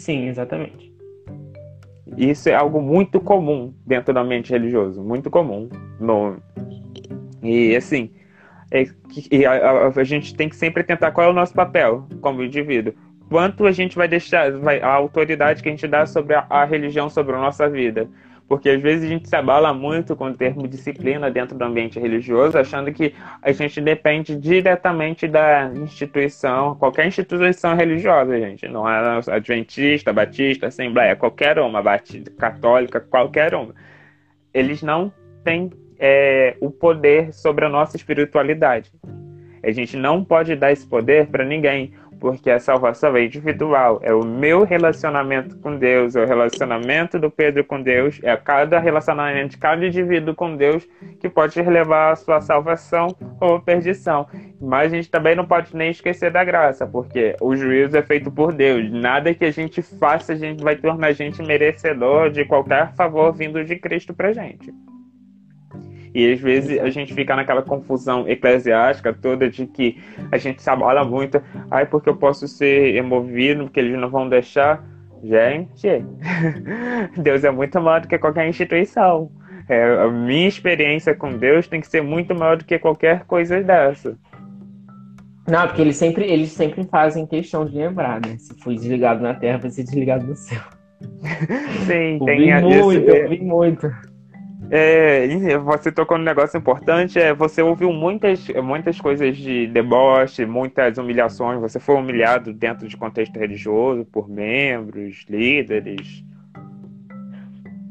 [0.00, 0.90] Sim, exatamente.
[2.16, 5.68] Isso é algo muito comum dentro do ambiente religioso, muito comum.
[6.00, 6.36] No...
[7.42, 8.10] E assim,
[8.70, 8.84] é,
[9.30, 12.42] e a, a, a, gente tem que sempre tentar qual é o nosso papel como
[12.42, 12.94] indivíduo.
[13.28, 16.64] Quanto a gente vai deixar, vai, a autoridade que a gente dá sobre a, a
[16.64, 18.08] religião, sobre a nossa vida.
[18.50, 22.00] Porque às vezes a gente se abala muito com o termo disciplina dentro do ambiente
[22.00, 28.66] religioso, achando que a gente depende diretamente da instituição, qualquer instituição religiosa, gente.
[28.66, 33.72] Não é adventista, batista, assembleia, qualquer uma, batista, católica, qualquer uma.
[34.52, 35.12] Eles não
[35.44, 38.90] têm é, o poder sobre a nossa espiritualidade.
[39.62, 43.98] A gente não pode dar esse poder para ninguém, porque a salvação é individual.
[44.02, 48.78] É o meu relacionamento com Deus, é o relacionamento do Pedro com Deus, é cada
[48.78, 50.86] relacionamento de cada indivíduo com Deus
[51.18, 54.28] que pode levar a sua salvação ou perdição.
[54.60, 58.30] Mas a gente também não pode nem esquecer da graça, porque o juízo é feito
[58.30, 58.90] por Deus.
[58.92, 63.32] Nada que a gente faça a gente vai tornar a gente merecedor de qualquer favor
[63.32, 64.72] vindo de Cristo pra gente.
[66.14, 69.98] E às vezes a gente fica naquela confusão eclesiástica toda de que
[70.32, 71.40] a gente se abala muito.
[71.70, 74.84] Ai, porque eu posso ser emovido, porque eles não vão deixar.
[75.22, 75.86] Gente,
[77.16, 79.30] Deus é muito maior do que qualquer instituição.
[79.68, 83.62] É, a minha experiência com Deus tem que ser muito maior do que qualquer coisa
[83.62, 84.18] dessa.
[85.48, 88.36] Não, porque eles sempre, eles sempre fazem questão de lembrar, né?
[88.38, 90.60] Se foi desligado na terra, vai ser desligado no céu.
[91.86, 94.09] Sim, eu tem vi a, muito, eu vi muito.
[94.68, 95.26] É,
[95.58, 101.60] você tocou num negócio importante, é, você ouviu muitas, muitas coisas de deboche, muitas humilhações,
[101.60, 106.22] você foi humilhado dentro de contexto religioso por membros, líderes.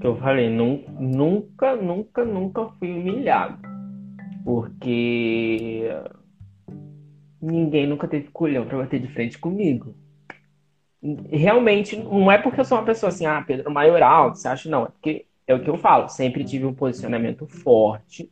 [0.01, 3.57] Eu falei, nunca, nunca, nunca fui humilhado.
[4.45, 5.89] Porque
[7.41, 9.95] ninguém nunca teve colhão para bater de frente comigo.
[11.29, 14.69] Realmente, não é porque eu sou uma pessoa assim, ah, Pedro Maioral, você acha?
[14.69, 18.31] Não, é porque é o que eu falo, sempre tive um posicionamento forte,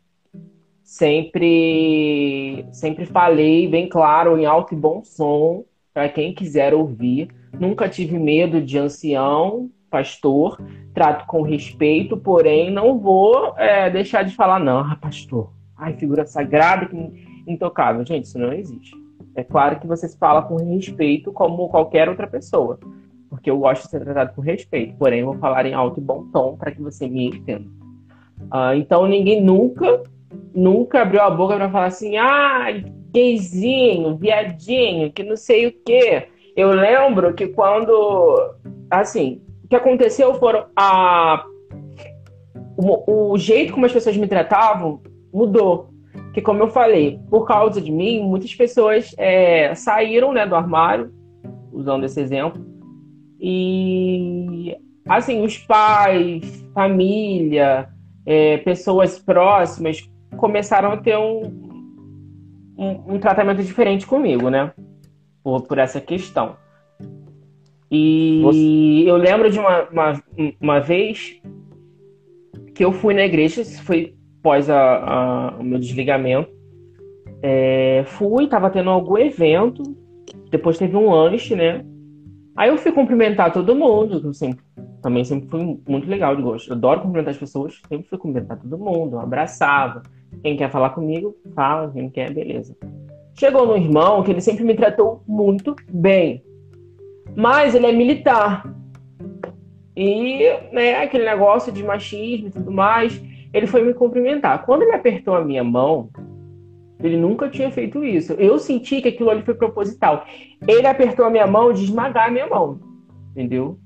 [0.84, 7.30] sempre sempre falei bem claro, em alto e bom som, para quem quiser ouvir.
[7.60, 10.62] Nunca tive medo de ancião, pastor,
[10.94, 16.24] trato com respeito, porém não vou é, deixar de falar, não, ah, pastor, ai, figura
[16.28, 16.88] sagrada,
[17.48, 18.06] intocável.
[18.06, 18.96] Gente, isso não existe.
[19.34, 22.80] É claro que você se fala com respeito como qualquer outra pessoa
[23.38, 26.26] porque eu gosto de ser tratado com respeito, porém vou falar em alto e bom
[26.34, 27.70] tom para que você me entenda.
[28.52, 30.02] Uh, então ninguém nunca,
[30.54, 32.66] nunca abriu a boca para falar assim, ah,
[33.14, 36.28] gayzinho, viadinho, que não sei o quê.
[36.56, 38.56] Eu lembro que quando,
[38.90, 41.46] assim, o que aconteceu foram a
[42.76, 45.90] o, o jeito como as pessoas me tratavam mudou.
[46.34, 51.12] Que como eu falei, por causa de mim, muitas pessoas é, saíram né, do armário,
[51.72, 52.64] usando esse exemplo,
[53.40, 54.76] e,
[55.08, 57.90] assim, os pais, família,
[58.26, 61.42] é, pessoas próximas começaram a ter um,
[62.78, 64.74] um, um, tratamento diferente comigo, né?
[65.44, 66.58] Por, por essa questão.
[67.90, 69.10] E Você...
[69.10, 70.24] eu lembro de uma, uma,
[70.60, 71.42] uma, vez
[72.76, 76.50] que eu fui na igreja, isso foi após a, a, o meu desligamento.
[77.42, 79.84] É, fui, tava tendo algum evento,
[80.50, 81.86] depois teve um lanche, né?
[82.58, 84.66] Aí eu fui cumprimentar todo mundo, sempre,
[85.00, 86.70] também sempre fui muito legal de gosto.
[86.70, 90.02] Eu adoro cumprimentar as pessoas, sempre fui cumprimentar todo mundo, abraçava.
[90.42, 92.76] Quem quer falar comigo, fala, quem quer, beleza.
[93.36, 96.44] Chegou no irmão que ele sempre me tratou muito bem.
[97.36, 98.68] Mas ele é militar.
[99.96, 103.22] E, né, aquele negócio de machismo e tudo mais,
[103.54, 104.66] ele foi me cumprimentar.
[104.66, 106.10] Quando ele apertou a minha mão,
[107.02, 108.34] ele nunca tinha feito isso.
[108.34, 110.26] Eu senti que aquilo ali foi proposital.
[110.68, 112.80] Ele apertou a minha mão de esmagar a minha mão.
[113.32, 113.78] Entendeu?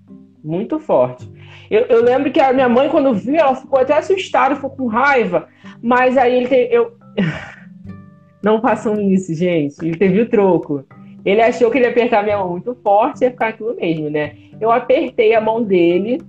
[0.44, 1.30] Muito forte.
[1.70, 4.88] Eu, eu lembro que a minha mãe, quando viu, ela ficou até assustada, ficou com
[4.88, 5.48] raiva.
[5.82, 6.94] Mas aí ele teve, eu
[8.42, 9.76] Não façam isso, gente.
[9.86, 10.84] Ele teve o troco.
[11.24, 13.76] Ele achou que ele ia apertar a minha mão muito forte e ia ficar aquilo
[13.76, 14.36] mesmo, né?
[14.60, 16.20] Eu apertei a mão dele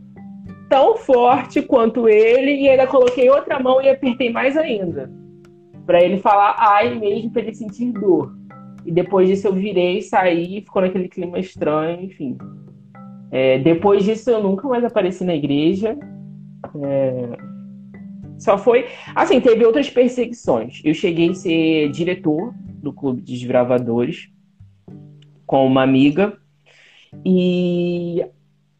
[0.68, 5.10] tão forte quanto ele e ainda coloquei outra mão e apertei mais ainda
[5.86, 8.34] para ele falar ai mesmo para ele sentir dor.
[8.84, 12.36] E depois disso eu virei, saí, ficou naquele clima estranho, enfim.
[13.30, 15.96] É, depois disso eu nunca mais apareci na igreja.
[16.82, 17.52] É...
[18.38, 18.86] Só foi.
[19.14, 20.80] Assim, teve outras perseguições.
[20.84, 22.52] Eu cheguei a ser diretor
[22.82, 24.28] do clube de desbravadores
[25.46, 26.36] com uma amiga.
[27.24, 28.24] E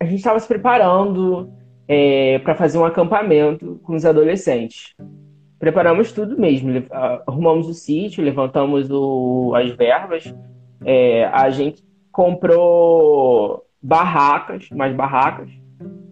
[0.00, 1.52] a gente estava se preparando
[1.86, 4.94] é, para fazer um acampamento com os adolescentes
[5.62, 6.72] preparamos tudo mesmo.
[7.24, 10.34] Arrumamos o sítio, levantamos o, as verbas.
[10.84, 15.48] É, a gente comprou barracas, mais barracas,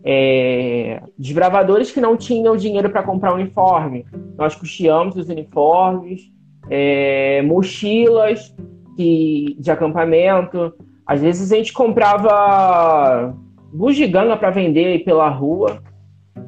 [0.05, 4.07] é, desbravadores que não tinham dinheiro para comprar uniforme.
[4.38, 6.30] Nós custeamos os uniformes,
[6.70, 8.55] é, mochilas
[8.96, 10.72] que, de acampamento.
[11.05, 13.34] Às vezes a gente comprava
[13.72, 15.82] bugiganga para vender pela rua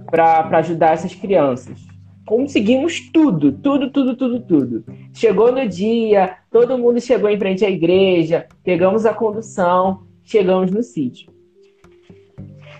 [0.08, 1.91] para ajudar essas crianças.
[2.26, 4.84] Conseguimos tudo, tudo, tudo, tudo, tudo.
[5.12, 10.82] Chegou no dia, todo mundo chegou em frente à igreja, pegamos a condução, chegamos no
[10.82, 11.32] sítio.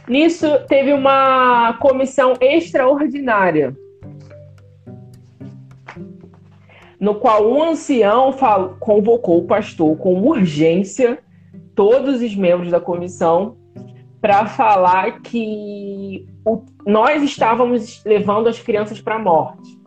[0.08, 3.76] Nisso, teve uma comissão extraordinária,
[6.98, 8.32] no qual um ancião
[8.78, 11.18] convocou o pastor com urgência
[11.74, 13.56] todos os membros da comissão
[14.20, 19.80] para falar que o, nós estávamos levando as crianças para a morte.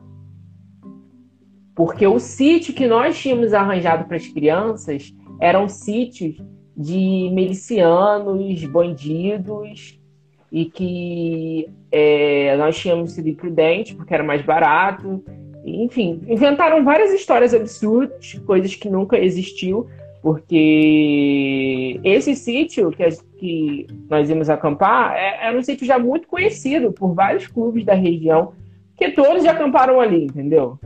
[1.76, 6.38] Porque o sítio que nós tínhamos arranjado para as crianças eram sítios
[6.76, 10.00] de milicianos, bandidos,
[10.52, 15.22] e que é, nós tínhamos sido imprudentes porque era mais barato.
[15.66, 19.88] Enfim, inventaram várias histórias absurdas, coisas que nunca existiu,
[20.26, 23.08] porque esse sítio que,
[23.38, 27.94] que nós íamos acampar é, era um sítio já muito conhecido por vários clubes da
[27.94, 28.54] região,
[28.98, 30.80] que todos já acamparam ali, entendeu?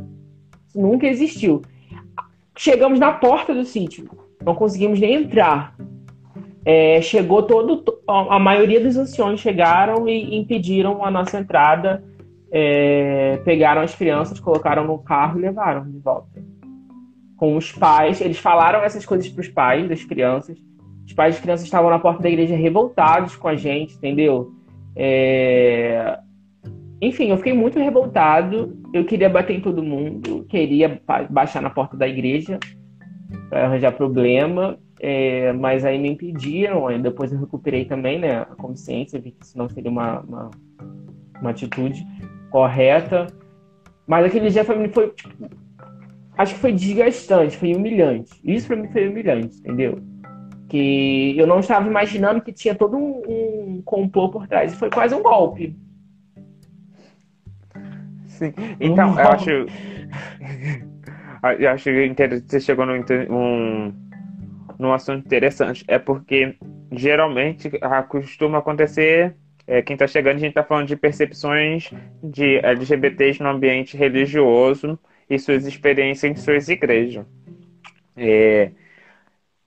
[0.67, 1.61] Isso nunca existiu.
[2.53, 4.09] Chegamos na porta do sítio,
[4.43, 5.73] não conseguimos nem entrar
[6.65, 7.83] é, chegou todo.
[8.07, 12.03] A maioria dos anciões chegaram e impediram a nossa entrada.
[12.51, 16.38] É, pegaram as crianças, colocaram no carro e levaram de volta.
[17.39, 20.57] Com os pais, eles falaram essas coisas para os pais das crianças.
[21.05, 24.51] Os pais das crianças estavam na porta da igreja revoltados com a gente, entendeu?
[24.95, 26.19] É...
[27.01, 28.77] Enfim, eu fiquei muito revoltado.
[28.93, 32.59] Eu queria bater em todo mundo, queria baixar na porta da igreja
[33.49, 34.77] para arranjar problema.
[35.01, 39.45] É, mas aí me impediram, aí depois eu recuperei também né, a consciência, vi que
[39.45, 40.51] isso não seria uma, uma,
[41.39, 42.05] uma atitude
[42.49, 43.27] correta.
[44.05, 45.49] Mas aquele dia foi, foi tipo,
[46.39, 48.31] acho que foi desgastante, foi humilhante.
[48.45, 50.01] Isso para mim foi humilhante, entendeu?
[50.69, 54.73] Que eu não estava imaginando que tinha todo um, um complô por trás.
[54.75, 55.75] Foi quase um golpe.
[58.27, 58.53] Sim.
[58.79, 59.49] Então, um eu acho.
[61.59, 63.93] eu acho que você chegou num um
[64.79, 65.83] num assunto interessante.
[65.89, 66.55] É porque
[66.89, 67.69] geralmente
[68.07, 69.35] costuma acontecer.
[69.67, 71.91] É, quem está chegando, a gente está falando de percepções
[72.23, 74.97] de LGBTs no ambiente religioso
[75.29, 77.25] e suas experiências em suas igrejas.
[78.17, 78.71] É,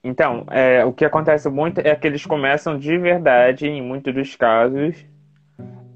[0.03, 4.35] então, é, o que acontece muito é que eles começam de verdade, em muitos dos
[4.35, 5.05] casos,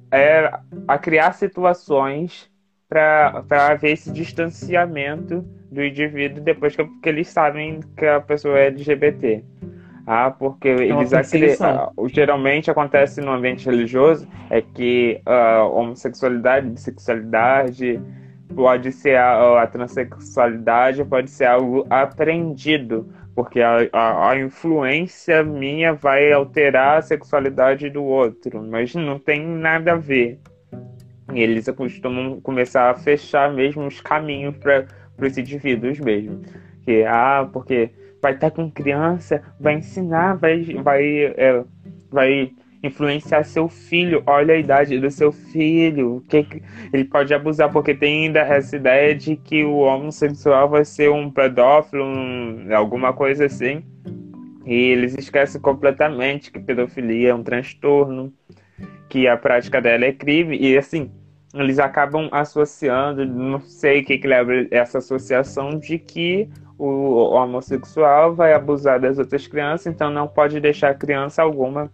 [0.10, 0.50] é,
[0.88, 2.50] a criar situações
[2.88, 8.68] para haver esse distanciamento do indivíduo depois que, que, eles sabem que a pessoa é
[8.68, 9.44] LGBT.
[10.06, 11.92] Ah, porque é eles acreditam.
[12.08, 18.00] Geralmente acontece no ambiente religioso é que a uh, homossexualidade, bissexualidade,
[18.56, 25.94] pode ser a, a, transexualidade pode ser algo aprendido, porque a, a, a, influência minha
[25.94, 30.40] vai alterar a sexualidade do outro, mas não tem nada a ver.
[31.34, 34.88] E eles costumam começar a fechar mesmo os caminhos para
[35.22, 36.42] os indivíduos mesmo.
[36.86, 37.92] Que, ah, porque
[38.22, 41.64] vai estar com criança, vai ensinar, vai, vai, é,
[42.10, 42.52] vai
[42.82, 44.24] influenciar seu filho.
[44.26, 46.24] Olha a idade do seu filho.
[46.28, 46.46] Que
[46.94, 51.30] ele pode abusar, porque tem ainda essa ideia de que o homossexual vai ser um
[51.30, 53.84] pedófilo, um, alguma coisa assim.
[54.66, 58.34] E eles esquecem completamente que pedofilia é um transtorno,
[59.08, 60.58] que a prática dela é crime.
[60.58, 61.10] E assim,
[61.54, 68.36] eles acabam associando, não sei o que, que leva essa associação de que o homossexual
[68.36, 71.92] vai abusar das outras crianças, então não pode deixar criança alguma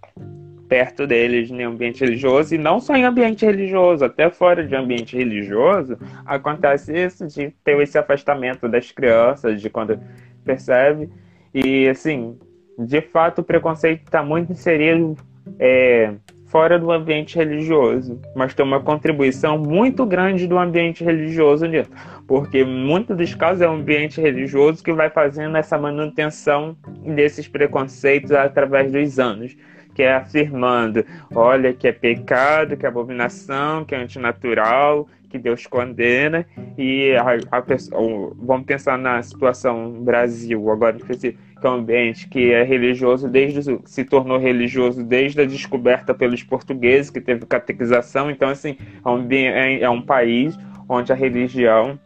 [0.73, 5.15] perto deles em ambiente religioso, e não só em ambiente religioso, até fora de ambiente
[5.15, 9.99] religioso, acontece isso de ter esse afastamento das crianças, de quando
[10.43, 11.11] percebe.
[11.53, 12.39] E assim,
[12.75, 15.15] de fato o preconceito está muito inserido
[15.59, 16.15] é,
[16.47, 21.91] fora do ambiente religioso, mas tem uma contribuição muito grande do ambiente religioso nisso,
[22.27, 26.75] porque muitos dos casos é o ambiente religioso que vai fazendo essa manutenção
[27.15, 29.55] desses preconceitos através dos anos,
[29.93, 35.65] que é afirmando, olha que é pecado, que é abominação, que é antinatural, que Deus
[35.65, 36.45] condena.
[36.77, 42.51] E a, a pessoa, vamos pensar na situação Brasil agora que é um ambiente que
[42.51, 48.29] é religioso desde se tornou religioso desde a descoberta pelos portugueses que teve catequização.
[48.29, 51.97] Então assim é um, é, é um país onde a religião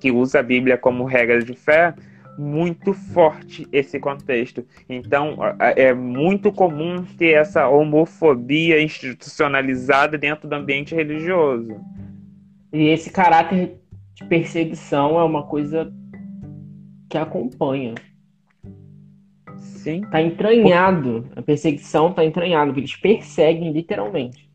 [0.00, 1.94] que usa a Bíblia como regra de fé
[2.38, 4.64] muito forte esse contexto.
[4.88, 11.80] Então, é muito comum ter essa homofobia institucionalizada dentro do ambiente religioso.
[12.72, 13.80] E esse caráter
[14.14, 15.92] de perseguição é uma coisa
[17.10, 17.94] que acompanha.
[19.56, 20.02] Sim.
[20.02, 21.26] Tá entranhado.
[21.34, 24.48] A perseguição tá entranhado, eles perseguem literalmente.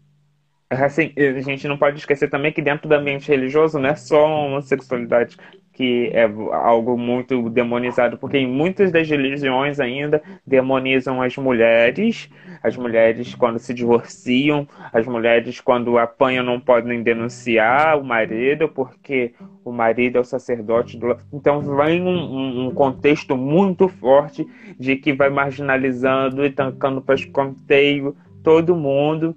[0.70, 4.26] Assim, a gente não pode esquecer também que dentro do ambiente religioso não é só
[4.26, 5.38] homossexualidade
[5.74, 12.30] que é algo muito demonizado, porque em muitas das religiões ainda demonizam as mulheres,
[12.62, 19.34] as mulheres quando se divorciam, as mulheres quando apanham não podem denunciar o marido, porque
[19.66, 21.18] o marido é o sacerdote do.
[21.34, 24.48] Então vem um, um contexto muito forte
[24.80, 29.36] de que vai marginalizando e tancando para escanteio todo mundo.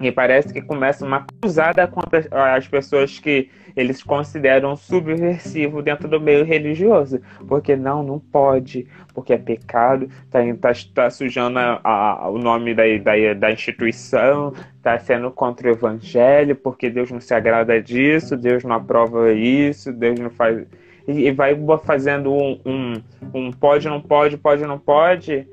[0.00, 6.20] E parece que começa uma cruzada contra as pessoas que eles consideram subversivo dentro do
[6.20, 7.20] meio religioso.
[7.48, 12.74] Porque não, não pode, porque é pecado, tá, tá, tá sujando a, a, o nome
[12.74, 14.52] da, da, da instituição,
[14.82, 19.92] tá sendo contra o evangelho, porque Deus não se agrada disso, Deus não aprova isso,
[19.92, 20.66] Deus não faz.
[21.06, 23.02] E, e vai fazendo um, um,
[23.34, 25.46] um pode, não pode, pode, não pode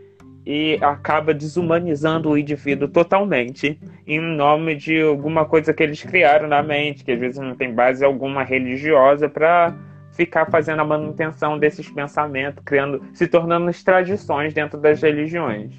[0.49, 3.77] e acaba desumanizando o indivíduo totalmente
[4.07, 7.73] em nome de alguma coisa que eles criaram na mente, que às vezes não tem
[7.73, 9.75] base alguma religiosa para
[10.13, 15.73] ficar fazendo a manutenção desses pensamentos, criando, se tornando tradições dentro das religiões.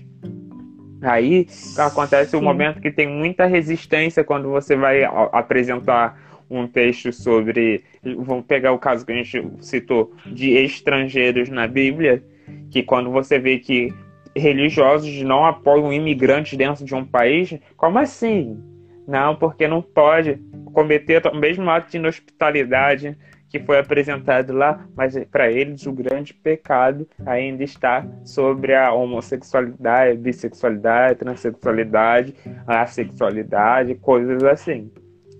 [1.00, 1.46] Aí
[1.78, 5.02] acontece o um momento que tem muita resistência quando você vai
[5.32, 11.66] apresentar um texto sobre, vamos pegar o caso que a gente citou de estrangeiros na
[11.66, 12.22] Bíblia,
[12.70, 13.94] que quando você vê que
[14.38, 17.58] religiosos não apoiam imigrantes dentro de um país?
[17.76, 18.62] Como assim?
[19.06, 20.36] Não, porque não pode
[20.72, 23.16] cometer o mesmo ato de inhospitalidade
[23.48, 30.18] que foi apresentado lá, mas para eles o grande pecado ainda está sobre a homossexualidade,
[30.18, 32.34] bissexualidade, transexualidade,
[32.66, 34.90] a sexualidade, coisas assim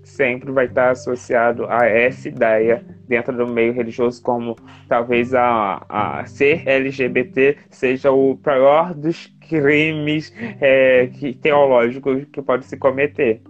[0.09, 4.55] sempre vai estar associado a essa ideia dentro do meio religioso, como
[4.87, 12.65] talvez a, a ser LGBT seja o pior dos crimes é, que, teológicos que pode
[12.65, 13.41] se cometer.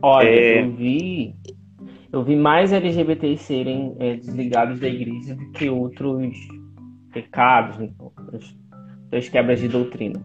[0.00, 0.62] Olha, é...
[0.62, 1.34] eu vi
[2.12, 6.36] eu vi mais LGBTs serem é, desligados da igreja do que outros
[7.10, 7.90] pecados, né?
[7.98, 10.22] outras quebras de doutrina.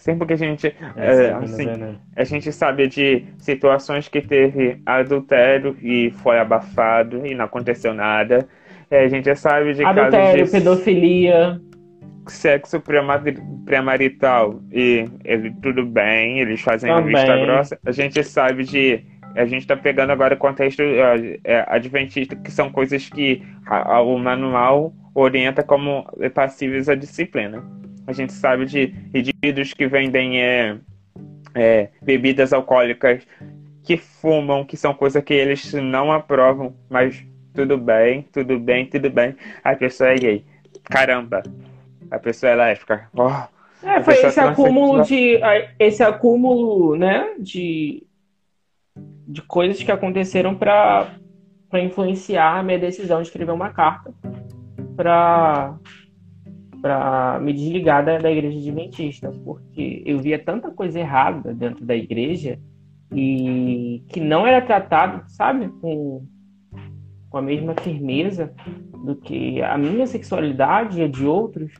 [0.00, 1.68] Sempre que a gente, é, é, assim,
[2.16, 8.48] a gente sabe de situações que teve adultério e foi abafado e não aconteceu nada.
[8.90, 11.60] É, a gente sabe de adultério, casos de pedofilia,
[12.26, 12.82] sexo
[13.66, 17.14] pré-marital e ele, tudo bem, eles fazem Também.
[17.14, 17.78] vista grossa.
[17.84, 19.04] A gente sabe de
[19.36, 24.00] a gente está pegando agora o contexto é, adventista, que são coisas que a, a,
[24.00, 27.62] o manual orienta como passíveis à disciplina.
[28.10, 30.76] A gente sabe de indivíduos que vendem é,
[31.54, 33.24] é, bebidas alcoólicas,
[33.84, 39.08] que fumam, que são coisas que eles não aprovam, mas tudo bem, tudo bem, tudo
[39.08, 39.36] bem.
[39.62, 40.44] A pessoa é gay.
[40.82, 41.44] Caramba,
[42.10, 43.08] a pessoa é lésbica.
[43.14, 43.30] Oh,
[43.86, 45.40] é, foi esse acúmulo de.
[45.78, 48.04] Esse acúmulo, né, de,
[49.28, 51.12] de coisas que aconteceram para
[51.74, 54.12] influenciar a minha decisão de escrever uma carta
[54.96, 55.78] para
[56.80, 61.94] para me desligar da, da igreja adventista, porque eu via tanta coisa errada dentro da
[61.94, 62.58] igreja
[63.12, 66.24] e que não era tratado, sabe, com,
[67.28, 68.52] com a mesma firmeza
[69.04, 71.72] do que a minha sexualidade e a de outros.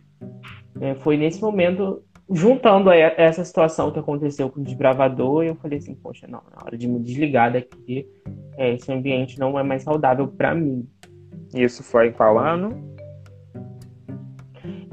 [0.80, 5.78] É, foi nesse momento, juntando a essa situação que aconteceu com o desbravador, eu falei
[5.78, 8.06] assim, poxa, não, na hora de me desligar daqui,
[8.56, 10.88] é, esse ambiente não é mais saudável para mim.
[11.54, 12.89] Isso foi qual ano?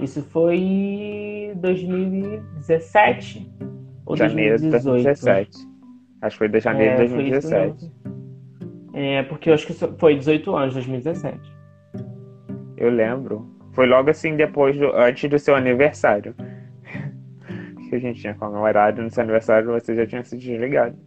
[0.08, 3.52] Isso foi 2017
[4.06, 4.62] ou janeiro 2018?
[4.62, 5.68] de 2017.
[6.22, 7.92] Acho que foi de janeiro de 2017.
[8.94, 11.38] É, porque eu acho que foi 18 anos, 2017.
[12.78, 13.54] Eu lembro.
[13.74, 16.34] Foi logo assim depois, do, antes do seu aniversário.
[17.90, 20.98] que a gente tinha comemorado no seu aniversário, você já tinha se desligado.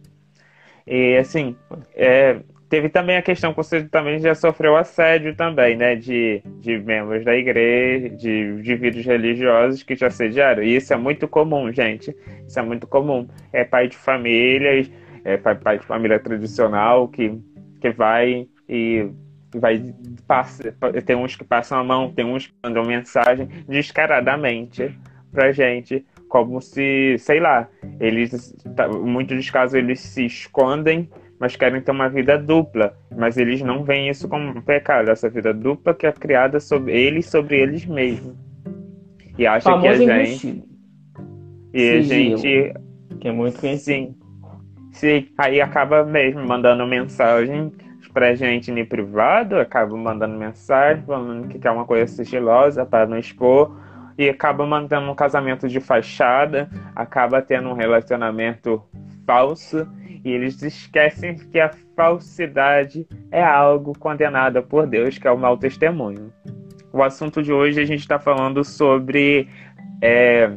[0.85, 1.55] E assim,
[1.95, 2.39] é,
[2.71, 5.93] Teve também a questão que você também já sofreu assédio também, né?
[5.93, 10.63] De, de membros da igreja, de indivíduos religiosos que te assediaram.
[10.63, 12.15] E isso é muito comum, gente.
[12.47, 13.27] Isso é muito comum.
[13.51, 14.89] É pai de família,
[15.25, 17.37] é pai, pai de família tradicional que,
[17.81, 19.11] que vai e
[19.53, 19.93] vai
[20.25, 20.73] passa,
[21.05, 24.97] tem uns que passam a mão, tem uns que mandam mensagem descaradamente
[25.29, 27.67] pra gente, como se, sei lá,
[27.99, 31.09] eles, tá, muitos dos casos eles se escondem
[31.41, 32.95] mas querem ter uma vida dupla.
[33.17, 36.91] Mas eles não veem isso como um pecado, essa vida dupla que é criada sobre
[36.91, 38.35] eles sobre eles mesmos.
[39.39, 40.63] E acha que a gente.
[41.73, 42.73] E a gente.
[43.19, 44.11] Que é muito conhecido.
[44.11, 44.15] Sim.
[44.91, 47.71] Sim, aí acaba mesmo mandando mensagem
[48.13, 53.17] pra gente no privado, acaba mandando mensagem falando que quer uma coisa sigilosa para não
[53.17, 53.75] expor
[54.17, 58.83] e acaba mantendo um casamento de fachada, acaba tendo um relacionamento
[59.25, 59.87] falso
[60.23, 65.57] e eles esquecem que a falsidade é algo condenado por Deus, que é o mau
[65.57, 66.31] testemunho.
[66.93, 69.47] O assunto de hoje a gente está falando sobre
[70.01, 70.51] é,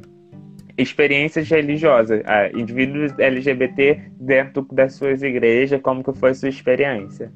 [0.77, 2.23] experiências religiosas,
[2.55, 7.33] indivíduos LGBT dentro das suas igrejas, como que foi a sua experiência.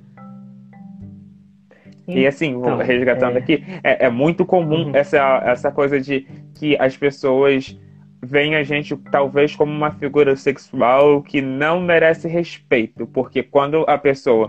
[2.09, 3.39] E assim, então, resgatando é...
[3.39, 4.97] aqui, é, é, muito comum uhum.
[4.97, 7.79] essa, essa coisa de que as pessoas
[8.23, 13.97] veem a gente talvez como uma figura sexual que não merece respeito, porque quando a
[13.97, 14.47] pessoa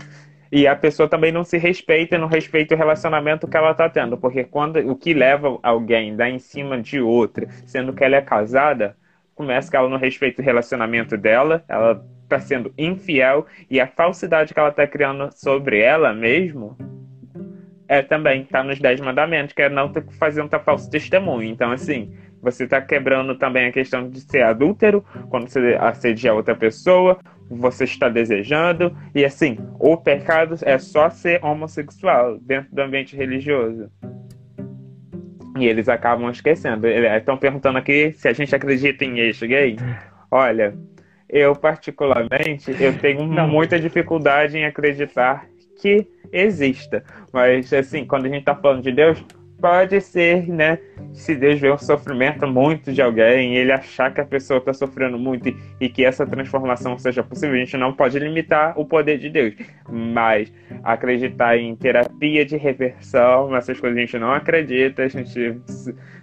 [0.52, 4.18] e a pessoa também não se respeita, não respeita o relacionamento que ela está tendo,
[4.18, 8.20] porque quando o que leva alguém dar em cima de outra, sendo que ela é
[8.20, 8.96] casada,
[9.34, 14.52] começa que ela não respeita o relacionamento dela, ela está sendo infiel e a falsidade
[14.52, 16.76] que ela está criando sobre ela mesmo
[17.88, 21.48] é também tá nos dez mandamentos, que é não fazer um falso testemunho.
[21.48, 22.12] Então, assim,
[22.42, 27.18] você está quebrando também a questão de ser adúltero, quando você assedia outra pessoa,
[27.50, 33.90] você está desejando, e assim, o pecado é só ser homossexual dentro do ambiente religioso.
[35.58, 36.86] E eles acabam esquecendo.
[36.86, 39.76] Estão perguntando aqui se a gente acredita em eixo gay.
[40.30, 40.74] Olha,
[41.28, 43.48] eu particularmente, eu tenho Não.
[43.48, 45.46] muita dificuldade em acreditar
[45.80, 47.02] que exista.
[47.32, 49.24] Mas, assim, quando a gente está falando de Deus,
[49.60, 50.78] pode ser, né?
[51.12, 55.18] Se Deus vê um sofrimento muito de alguém, ele achar que a pessoa está sofrendo
[55.18, 59.18] muito e, e, que essa transformação seja possível, a gente não pode limitar o poder
[59.18, 59.54] de Deus.
[59.88, 60.52] Mas
[60.82, 65.60] acreditar em terapia de reversão, essas coisas a gente não acredita, a gente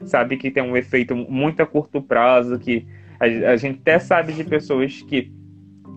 [0.05, 2.88] sabe que tem um efeito muito a curto prazo, que
[3.19, 5.31] a, a gente até sabe de pessoas que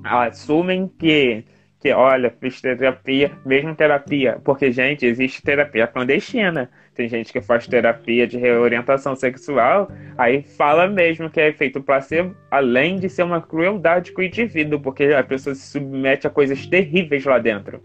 [0.04, 1.44] assumem que
[1.80, 6.70] que, olha, fiz terapia, mesmo terapia, porque, gente, existe terapia clandestina.
[7.00, 12.36] Tem gente que faz terapia de reorientação sexual, aí fala mesmo que é efeito placebo,
[12.50, 16.66] além de ser uma crueldade com o indivíduo, porque a pessoa se submete a coisas
[16.66, 17.82] terríveis lá dentro.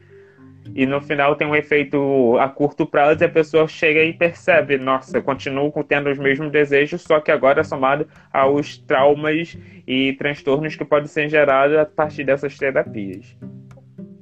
[0.75, 4.77] E no final tem um efeito a curto prazo e a pessoa chega e percebe,
[4.77, 9.57] nossa, continuo tendo os mesmos desejos, só que agora somado aos traumas
[9.87, 13.33] e transtornos que podem ser gerados a partir dessas terapias.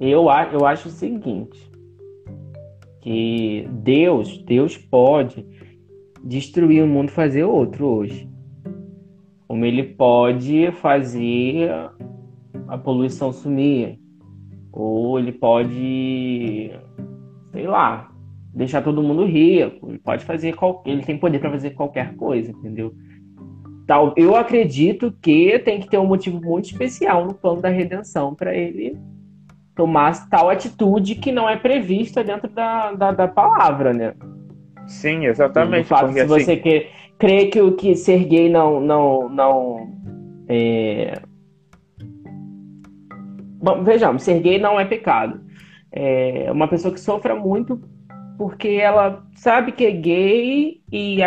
[0.00, 1.73] Eu, eu acho o seguinte,
[3.04, 5.46] que Deus, Deus pode
[6.24, 8.26] destruir o mundo e fazer outro hoje.
[9.46, 11.70] Como ele pode fazer
[12.66, 14.00] a poluição sumir.
[14.72, 16.70] Ou ele pode,
[17.52, 18.10] sei lá,
[18.54, 19.90] deixar todo mundo rico.
[19.90, 22.94] Ele pode fazer qualquer, ele tem poder para fazer qualquer coisa, entendeu?
[23.86, 28.34] Tal, eu acredito que tem que ter um motivo muito especial no plano da redenção
[28.34, 28.98] para ele
[29.74, 34.14] tomar tal atitude que não é prevista dentro da, da, da palavra, né?
[34.86, 35.88] Sim, exatamente.
[35.88, 36.28] fato, se assim...
[36.28, 38.80] você quer, crê que o que ser gay não.
[38.80, 39.88] não, não
[40.48, 41.20] é...
[43.62, 45.40] Bom, vejamos, ser gay não é pecado.
[45.90, 47.80] É uma pessoa que sofra muito
[48.36, 51.18] porque ela sabe que é gay e,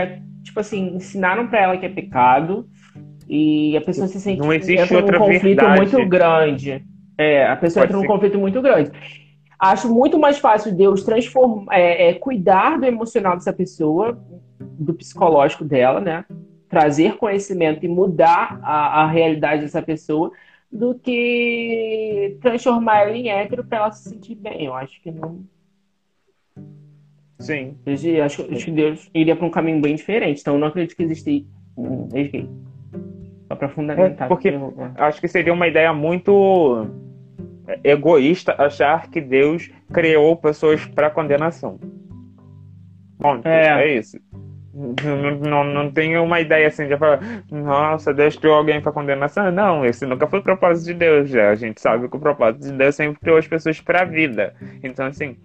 [0.44, 2.68] tipo assim, ensinaram para ela que é pecado
[3.30, 5.82] e a pessoa se sente não existe outra um conflito verdade.
[5.82, 6.86] muito grande.
[7.18, 8.92] É, a pessoa Pode entra num conflito muito grande.
[9.60, 14.20] Acho muito mais fácil Deus transformar, é, é, cuidar do emocional dessa pessoa,
[14.60, 16.26] do psicológico dela, né?
[16.70, 20.32] Trazer conhecimento e mudar a, a realidade dessa pessoa,
[20.72, 24.66] do que transformar ela em hétero para ela se sentir bem.
[24.66, 25.44] Eu acho que não.
[27.40, 27.78] Sim.
[28.24, 30.42] Acho, acho que Deus iria para um caminho bem diferente.
[30.42, 32.50] Então, eu não acredito que existe um ex-gay.
[33.48, 34.26] Só para fundamentar.
[34.26, 34.74] É, porque eu...
[34.98, 36.88] acho que seria uma ideia muito
[37.84, 41.80] egoísta achar que Deus criou pessoas para condenação.
[43.20, 43.84] Bom, é.
[43.84, 44.20] é isso.
[44.74, 47.20] Não, não, não tenho uma ideia assim de falar,
[47.50, 49.52] nossa, Deus criou alguém para condenação.
[49.52, 51.30] Não, esse nunca foi o propósito de Deus.
[51.30, 51.50] Já.
[51.50, 54.54] A gente sabe que o propósito de Deus sempre criou as pessoas para a vida.
[54.84, 55.36] Então, assim,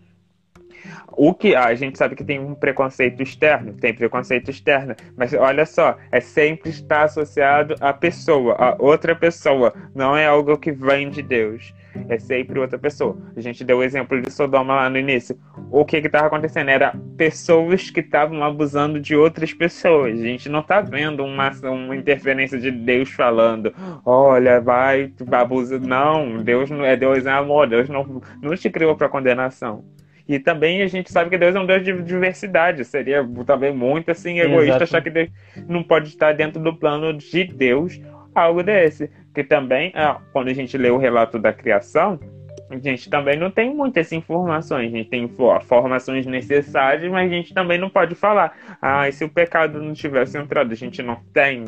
[1.12, 5.66] o que a gente sabe que tem um preconceito externo, tem preconceito externo, mas olha
[5.66, 11.10] só, é sempre está associado à pessoa, a outra pessoa, não é algo que vem
[11.10, 11.72] de Deus
[12.08, 13.16] é sempre outra pessoa.
[13.36, 15.38] A gente deu o exemplo de Sodoma lá no início.
[15.70, 20.18] O que estava acontecendo era pessoas que estavam abusando de outras pessoas.
[20.18, 23.72] A gente não está vendo uma, uma interferência de Deus falando,
[24.04, 25.78] olha, vai, abusa.
[25.78, 29.84] Não, Deus não é Deus é amor, Deus não, não te criou para condenação.
[30.28, 32.84] E também a gente sabe que Deus é um Deus de diversidade.
[32.84, 34.84] Seria também muito assim egoísta Exato.
[34.84, 35.28] achar que Deus
[35.68, 38.00] não pode estar dentro do plano de Deus
[38.34, 39.10] algo desse.
[39.34, 42.20] Que também, ah, quando a gente lê o relato da criação,
[42.76, 44.92] a gente também não tem muitas informações.
[44.92, 48.56] A gente tem informações necessárias, mas a gente também não pode falar.
[48.80, 50.72] Ah, e se o pecado não tivesse entrado?
[50.72, 51.66] A gente não tem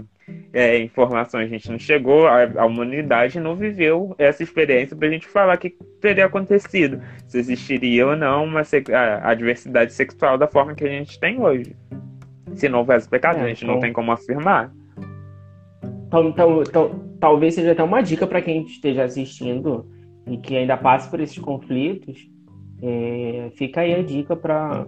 [0.52, 5.10] é, informações, a gente não chegou, a, a humanidade não viveu essa experiência para a
[5.10, 10.38] gente falar o que teria acontecido, se existiria ou não uma a, a diversidade sexual
[10.38, 11.76] da forma que a gente tem hoje.
[12.54, 13.74] Se não houvesse pecado, é, a gente então...
[13.74, 14.72] não tem como afirmar.
[16.06, 19.86] Então, então, então, talvez seja até uma dica para quem esteja assistindo
[20.26, 22.28] e que ainda passe por esses conflitos.
[22.82, 24.86] É, fica aí a dica para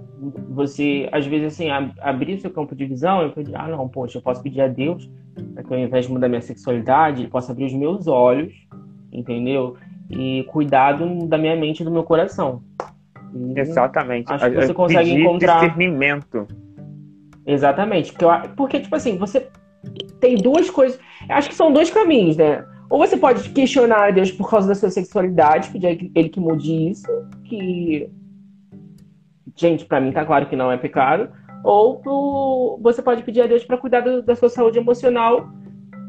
[0.50, 4.18] você, às vezes, assim, ab abrir seu campo de visão e pedir, ah, não, poxa,
[4.18, 5.08] eu posso pedir a Deus
[5.54, 8.52] para que ao invés de mudar minha sexualidade, ele possa abrir os meus olhos,
[9.12, 9.76] entendeu?
[10.10, 12.62] E cuidado da minha mente e do meu coração.
[13.34, 14.32] E Exatamente.
[14.32, 15.60] Acho que você consegue pedir encontrar.
[15.60, 16.46] discernimento.
[17.46, 18.12] Exatamente.
[18.12, 19.48] Porque, porque, tipo assim, você
[20.20, 20.98] tem duas coisas.
[21.28, 22.64] Acho que são dois caminhos, né?
[22.88, 26.90] Ou você pode questionar a Deus por causa da sua sexualidade, pedir ele que mude
[26.90, 27.08] isso,
[27.44, 28.08] que.
[29.56, 31.30] Gente, para mim tá claro que não é pecado.
[31.64, 32.78] Ou pro...
[32.82, 35.48] você pode pedir a Deus para cuidar do, da sua saúde emocional,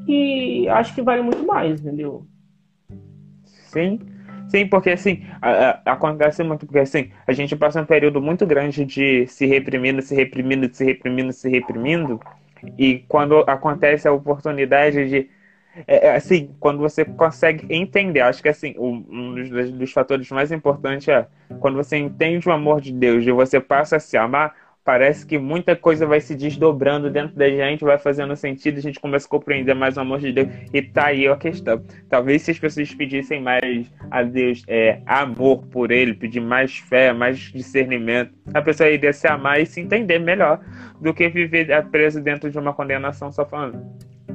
[0.06, 2.28] que acho que vale muito mais, entendeu?
[3.44, 4.00] Sim.
[4.50, 5.24] Sim, porque assim,
[5.86, 10.16] acontece muito, porque assim, a gente passa um período muito grande de se reprimindo, se
[10.16, 12.20] reprimindo, se reprimindo, se reprimindo,
[12.78, 15.30] e quando acontece a oportunidade de
[15.86, 20.52] é, é, assim, quando você consegue entender, acho que assim, um dos, dos, fatores mais
[20.52, 21.28] importantes é
[21.60, 25.38] quando você entende o amor de Deus e você passa a se amar, parece que
[25.38, 29.30] muita coisa vai se desdobrando dentro da gente, vai fazendo sentido, a gente começa a
[29.30, 30.48] compreender mais o amor de Deus.
[30.74, 31.84] E tá aí a questão.
[32.10, 37.12] Talvez se as pessoas pedissem mais a Deus é, amor por Ele, pedir mais fé,
[37.12, 40.62] mais discernimento, a pessoa iria se amar e se entender melhor
[41.02, 43.86] do que viver preso dentro de uma condenação só falando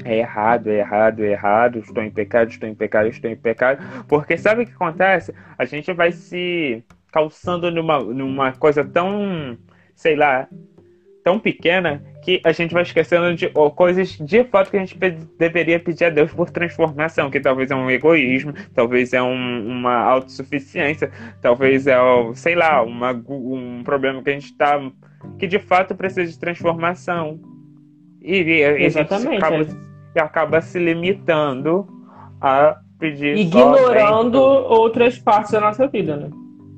[0.05, 3.83] é errado, é errado, é errado, estou em pecado, estou em pecado, estou em pecado.
[4.09, 5.35] Porque sabe o que acontece?
[5.59, 9.57] A gente vai se calçando numa, numa coisa tão,
[9.95, 10.49] sei lá,
[11.23, 14.99] tão pequena que a gente vai esquecendo de oh, coisas de fato que a gente
[15.39, 19.97] deveria pedir a Deus por transformação, que talvez é um egoísmo, talvez é um, uma
[19.97, 21.97] autossuficiência, talvez é,
[22.35, 24.81] sei lá, uma, um problema que a gente está
[25.39, 27.41] que de fato precisa de transformação.
[28.21, 29.37] E, e Exatamente.
[29.37, 29.67] Acaba,
[30.15, 30.21] é.
[30.21, 31.87] acaba, se limitando
[32.41, 33.37] a pedir.
[33.37, 36.31] Ignorando outras partes da nossa vida, né?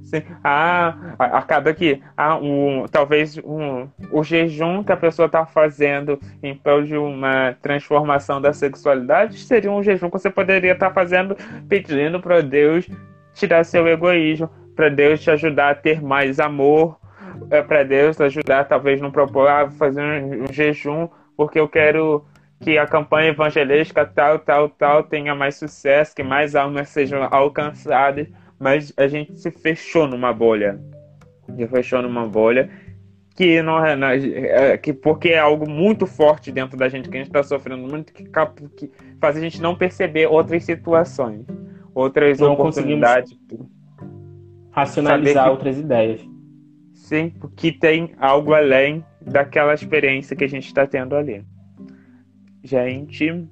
[0.04, 0.22] Sim.
[0.44, 6.54] Ah, acaba que ah, um, talvez um, o jejum que a pessoa está fazendo em
[6.54, 11.34] prol de uma transformação da sexualidade seria um jejum que você poderia estar tá fazendo
[11.68, 12.86] pedindo para Deus
[13.32, 16.98] tirar seu egoísmo, para Deus te ajudar a ter mais amor,
[17.50, 22.24] é, para Deus ajudar, talvez não propor ah, fazer um, um jejum porque eu quero
[22.60, 28.28] que a campanha evangelística tal, tal, tal tenha mais sucesso, que mais almas sejam alcançadas,
[28.58, 30.80] mas a gente se fechou numa bolha.
[31.54, 32.70] Se fechou numa bolha
[33.34, 33.96] que não é,
[34.72, 37.86] é, que porque é algo muito forte dentro da gente que a gente está sofrendo
[37.86, 38.90] muito que, que,
[39.20, 41.44] faz a gente não perceber outras situações,
[41.92, 43.36] outras não oportunidades,
[44.70, 46.20] racionalizar que, outras ideias.
[46.94, 51.44] Sim, que tem algo além daquela experiência que a gente está tendo ali.
[52.64, 53.46] Gente,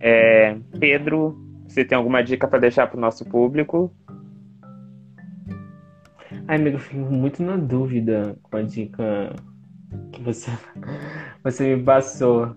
[0.00, 1.38] é, Pedro,
[1.68, 3.94] você tem alguma dica para deixar para o nosso público?
[6.48, 9.36] Ai, amigo, eu fico muito na dúvida com a dica
[10.10, 10.50] que você,
[11.44, 12.56] você me passou.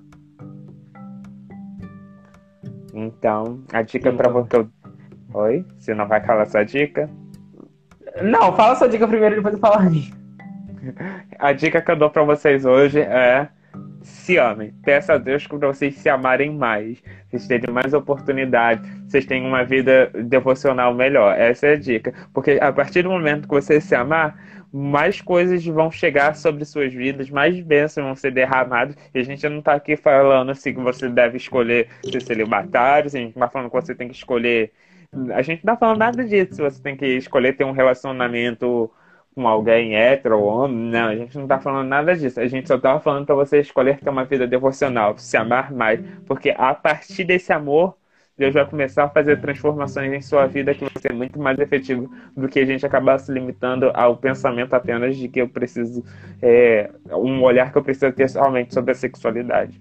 [2.93, 4.65] Então, a dica para você.
[5.33, 5.65] Oi?
[5.77, 7.09] Você não vai falar sua dica?
[8.21, 10.13] Não, fala sua dica primeiro, depois eu falo a minha.
[11.37, 13.49] A dica que eu dou para vocês hoje é
[14.01, 14.73] se amem.
[14.83, 17.01] Peça a Deus para vocês se amarem mais.
[17.29, 18.81] Vocês terem mais oportunidade.
[19.07, 21.37] Vocês tenham uma vida devocional melhor.
[21.37, 22.13] Essa é a dica.
[22.33, 24.37] Porque a partir do momento que você se amar,
[24.71, 28.95] mais coisas vão chegar sobre suas vidas, mais bênçãos vão ser derramadas.
[29.13, 33.09] E a gente não está aqui falando assim que você deve escolher ser celibatário, a
[33.09, 34.71] gente não está falando que você tem que escolher.
[35.33, 36.61] A gente não está falando nada disso.
[36.61, 38.91] Você tem que escolher ter um relacionamento
[39.39, 40.91] com alguém hétero ou homem.
[40.91, 42.41] Não, a gente não tá falando nada disso.
[42.41, 46.01] A gente só tá falando para você escolher ter uma vida devocional, se amar mais.
[46.27, 47.95] Porque a partir desse amor,
[48.37, 52.11] Deus vai começar a fazer transformações em sua vida que vai ser muito mais efetivo
[52.35, 56.03] do que a gente acabar se limitando ao pensamento apenas de que eu preciso,
[56.41, 59.79] é, um olhar que eu preciso ter somente sobre a sexualidade.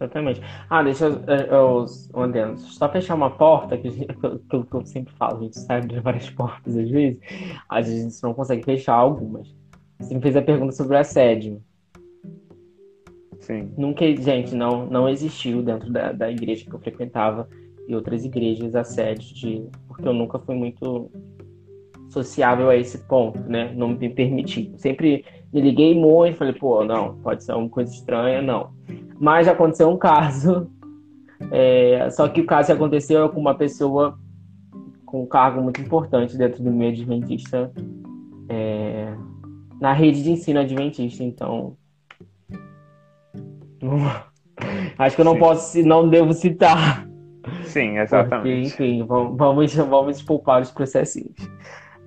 [0.00, 0.40] Exatamente.
[0.70, 1.86] Ah, deixa eu, eu,
[2.32, 5.80] eu só fechar uma porta, que, que, que, que eu sempre falo, a gente sai
[5.80, 7.18] de várias portas às vezes,
[7.68, 9.52] às vezes a gente não consegue fechar algumas.
[9.98, 11.60] Você me fez a pergunta sobre o assédio.
[13.40, 13.72] Sim.
[13.76, 17.48] Nunca, gente, não, não existiu dentro da, da igreja que eu frequentava
[17.88, 21.10] e outras igrejas assédio, de, porque eu nunca fui muito
[22.10, 23.72] sociável a esse ponto, né?
[23.74, 24.72] Não me permiti.
[24.76, 28.70] Sempre me liguei muito, falei, pô, não, pode ser uma coisa estranha, não.
[29.18, 30.70] Mas aconteceu um caso,
[31.50, 34.18] é, só que o caso que aconteceu com uma pessoa
[35.08, 37.72] com um cargo muito importante dentro do meio adventista,
[38.48, 39.14] é,
[39.80, 41.76] na rede de ensino adventista, então.
[44.98, 45.38] Acho que eu não Sim.
[45.38, 47.08] posso, não devo citar.
[47.64, 48.70] Sim, exatamente.
[48.70, 51.36] Porque, enfim, vamos, vamos poupar os processinhos.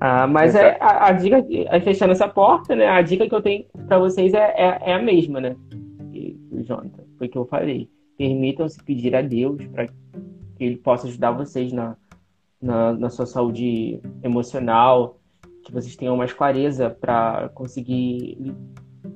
[0.03, 1.45] Ah, mas é, a, a, dica,
[1.83, 2.87] fechando essa porta, né?
[2.87, 5.55] A dica que eu tenho para vocês é, é, é, a mesma, né?
[6.51, 7.87] o Jonathan, foi o que eu falei.
[8.17, 9.93] Permitam-se pedir a Deus para que
[10.59, 11.95] Ele possa ajudar vocês na,
[12.59, 15.19] na, na sua saúde emocional,
[15.63, 18.55] que vocês tenham mais clareza para conseguir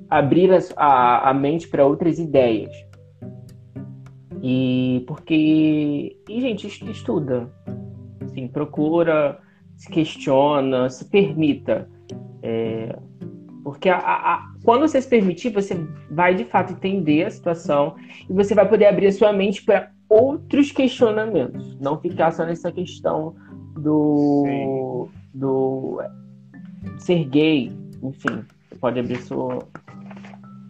[0.08, 2.72] abrir a, a, a mente para outras ideias.
[4.44, 6.16] E porque.
[6.30, 7.52] E, gente, estuda.
[8.22, 9.40] Assim, procura
[9.76, 11.90] se questiona, se permita.
[12.42, 12.98] É,
[13.64, 15.76] porque a, a, quando você se permitir, você
[16.12, 17.96] vai de fato entender a situação
[18.30, 21.76] e você vai poder abrir a sua mente para outros questionamentos.
[21.80, 23.36] Não ficar só nessa questão
[23.78, 26.02] do, do
[27.00, 27.72] ser gay.
[28.04, 29.60] Enfim, você pode abrir sua,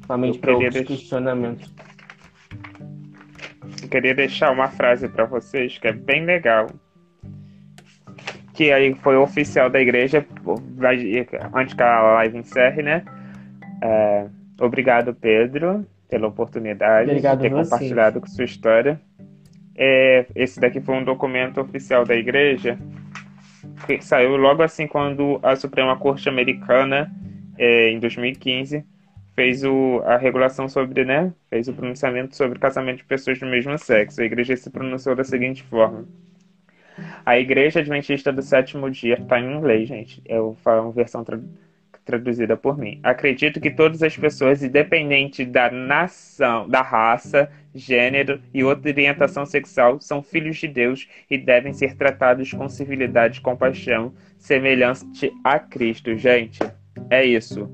[0.05, 0.87] sua mente para outros deixar...
[0.87, 1.73] questionamentos.
[3.83, 6.67] Eu queria deixar uma frase para vocês que é bem legal
[8.55, 10.25] que aí foi oficial da igreja,
[11.53, 13.03] antes que a live encerre, né?
[13.81, 14.25] É,
[14.59, 18.99] obrigado, Pedro, pela oportunidade obrigado de ter compartilhado com sua história.
[19.77, 22.79] É, esse daqui foi um documento oficial da igreja
[23.85, 27.11] que saiu logo assim quando a Suprema Corte Americana,
[27.57, 28.85] é, em 2015,
[29.35, 31.33] fez o, a regulação sobre, né?
[31.49, 34.21] Fez o pronunciamento sobre casamento de pessoas do mesmo sexo.
[34.21, 36.05] A igreja se pronunciou da seguinte forma.
[37.25, 40.21] A Igreja Adventista do Sétimo Dia está em inglês, gente.
[40.25, 41.39] Eu falo uma versão tra
[42.05, 42.99] traduzida por mim.
[43.01, 49.99] Acredito que todas as pessoas, independente da nação, da raça, gênero e outra orientação sexual,
[49.99, 56.15] são filhos de Deus e devem ser tratados com civilidade e compaixão, semelhante a Cristo.
[56.15, 56.59] Gente,
[57.09, 57.67] é isso.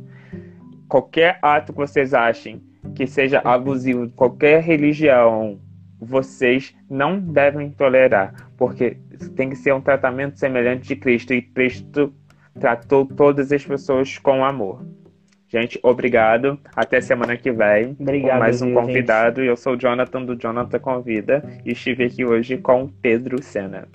[0.88, 2.62] Qualquer ato que vocês achem
[2.96, 5.60] que seja abusivo qualquer religião,
[6.02, 8.98] vocês não devem tolerar, porque
[9.36, 12.12] tem que ser um tratamento semelhante de Cristo e Cristo
[12.60, 14.84] tratou todas as pessoas com amor.
[15.48, 16.58] Gente, obrigado.
[16.76, 17.96] Até semana que vem.
[18.00, 18.34] Obrigado.
[18.34, 19.42] Com mais um convidado.
[19.42, 19.50] Gente.
[19.50, 23.88] Eu sou o Jonathan do Jonathan Convida e estive aqui hoje com Pedro Sena.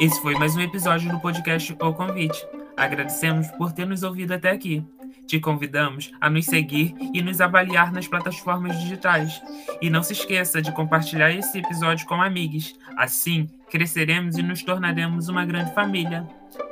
[0.00, 2.46] Esse foi mais um episódio do podcast O Convite.
[2.78, 4.84] Agradecemos por ter nos ouvido até aqui.
[5.26, 9.42] Te convidamos a nos seguir e nos avaliar nas plataformas digitais.
[9.82, 12.74] E não se esqueça de compartilhar esse episódio com amigos.
[12.96, 16.26] Assim, cresceremos e nos tornaremos uma grande família.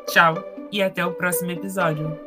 [0.06, 0.42] Tchau
[0.72, 2.18] e até o próximo episódio.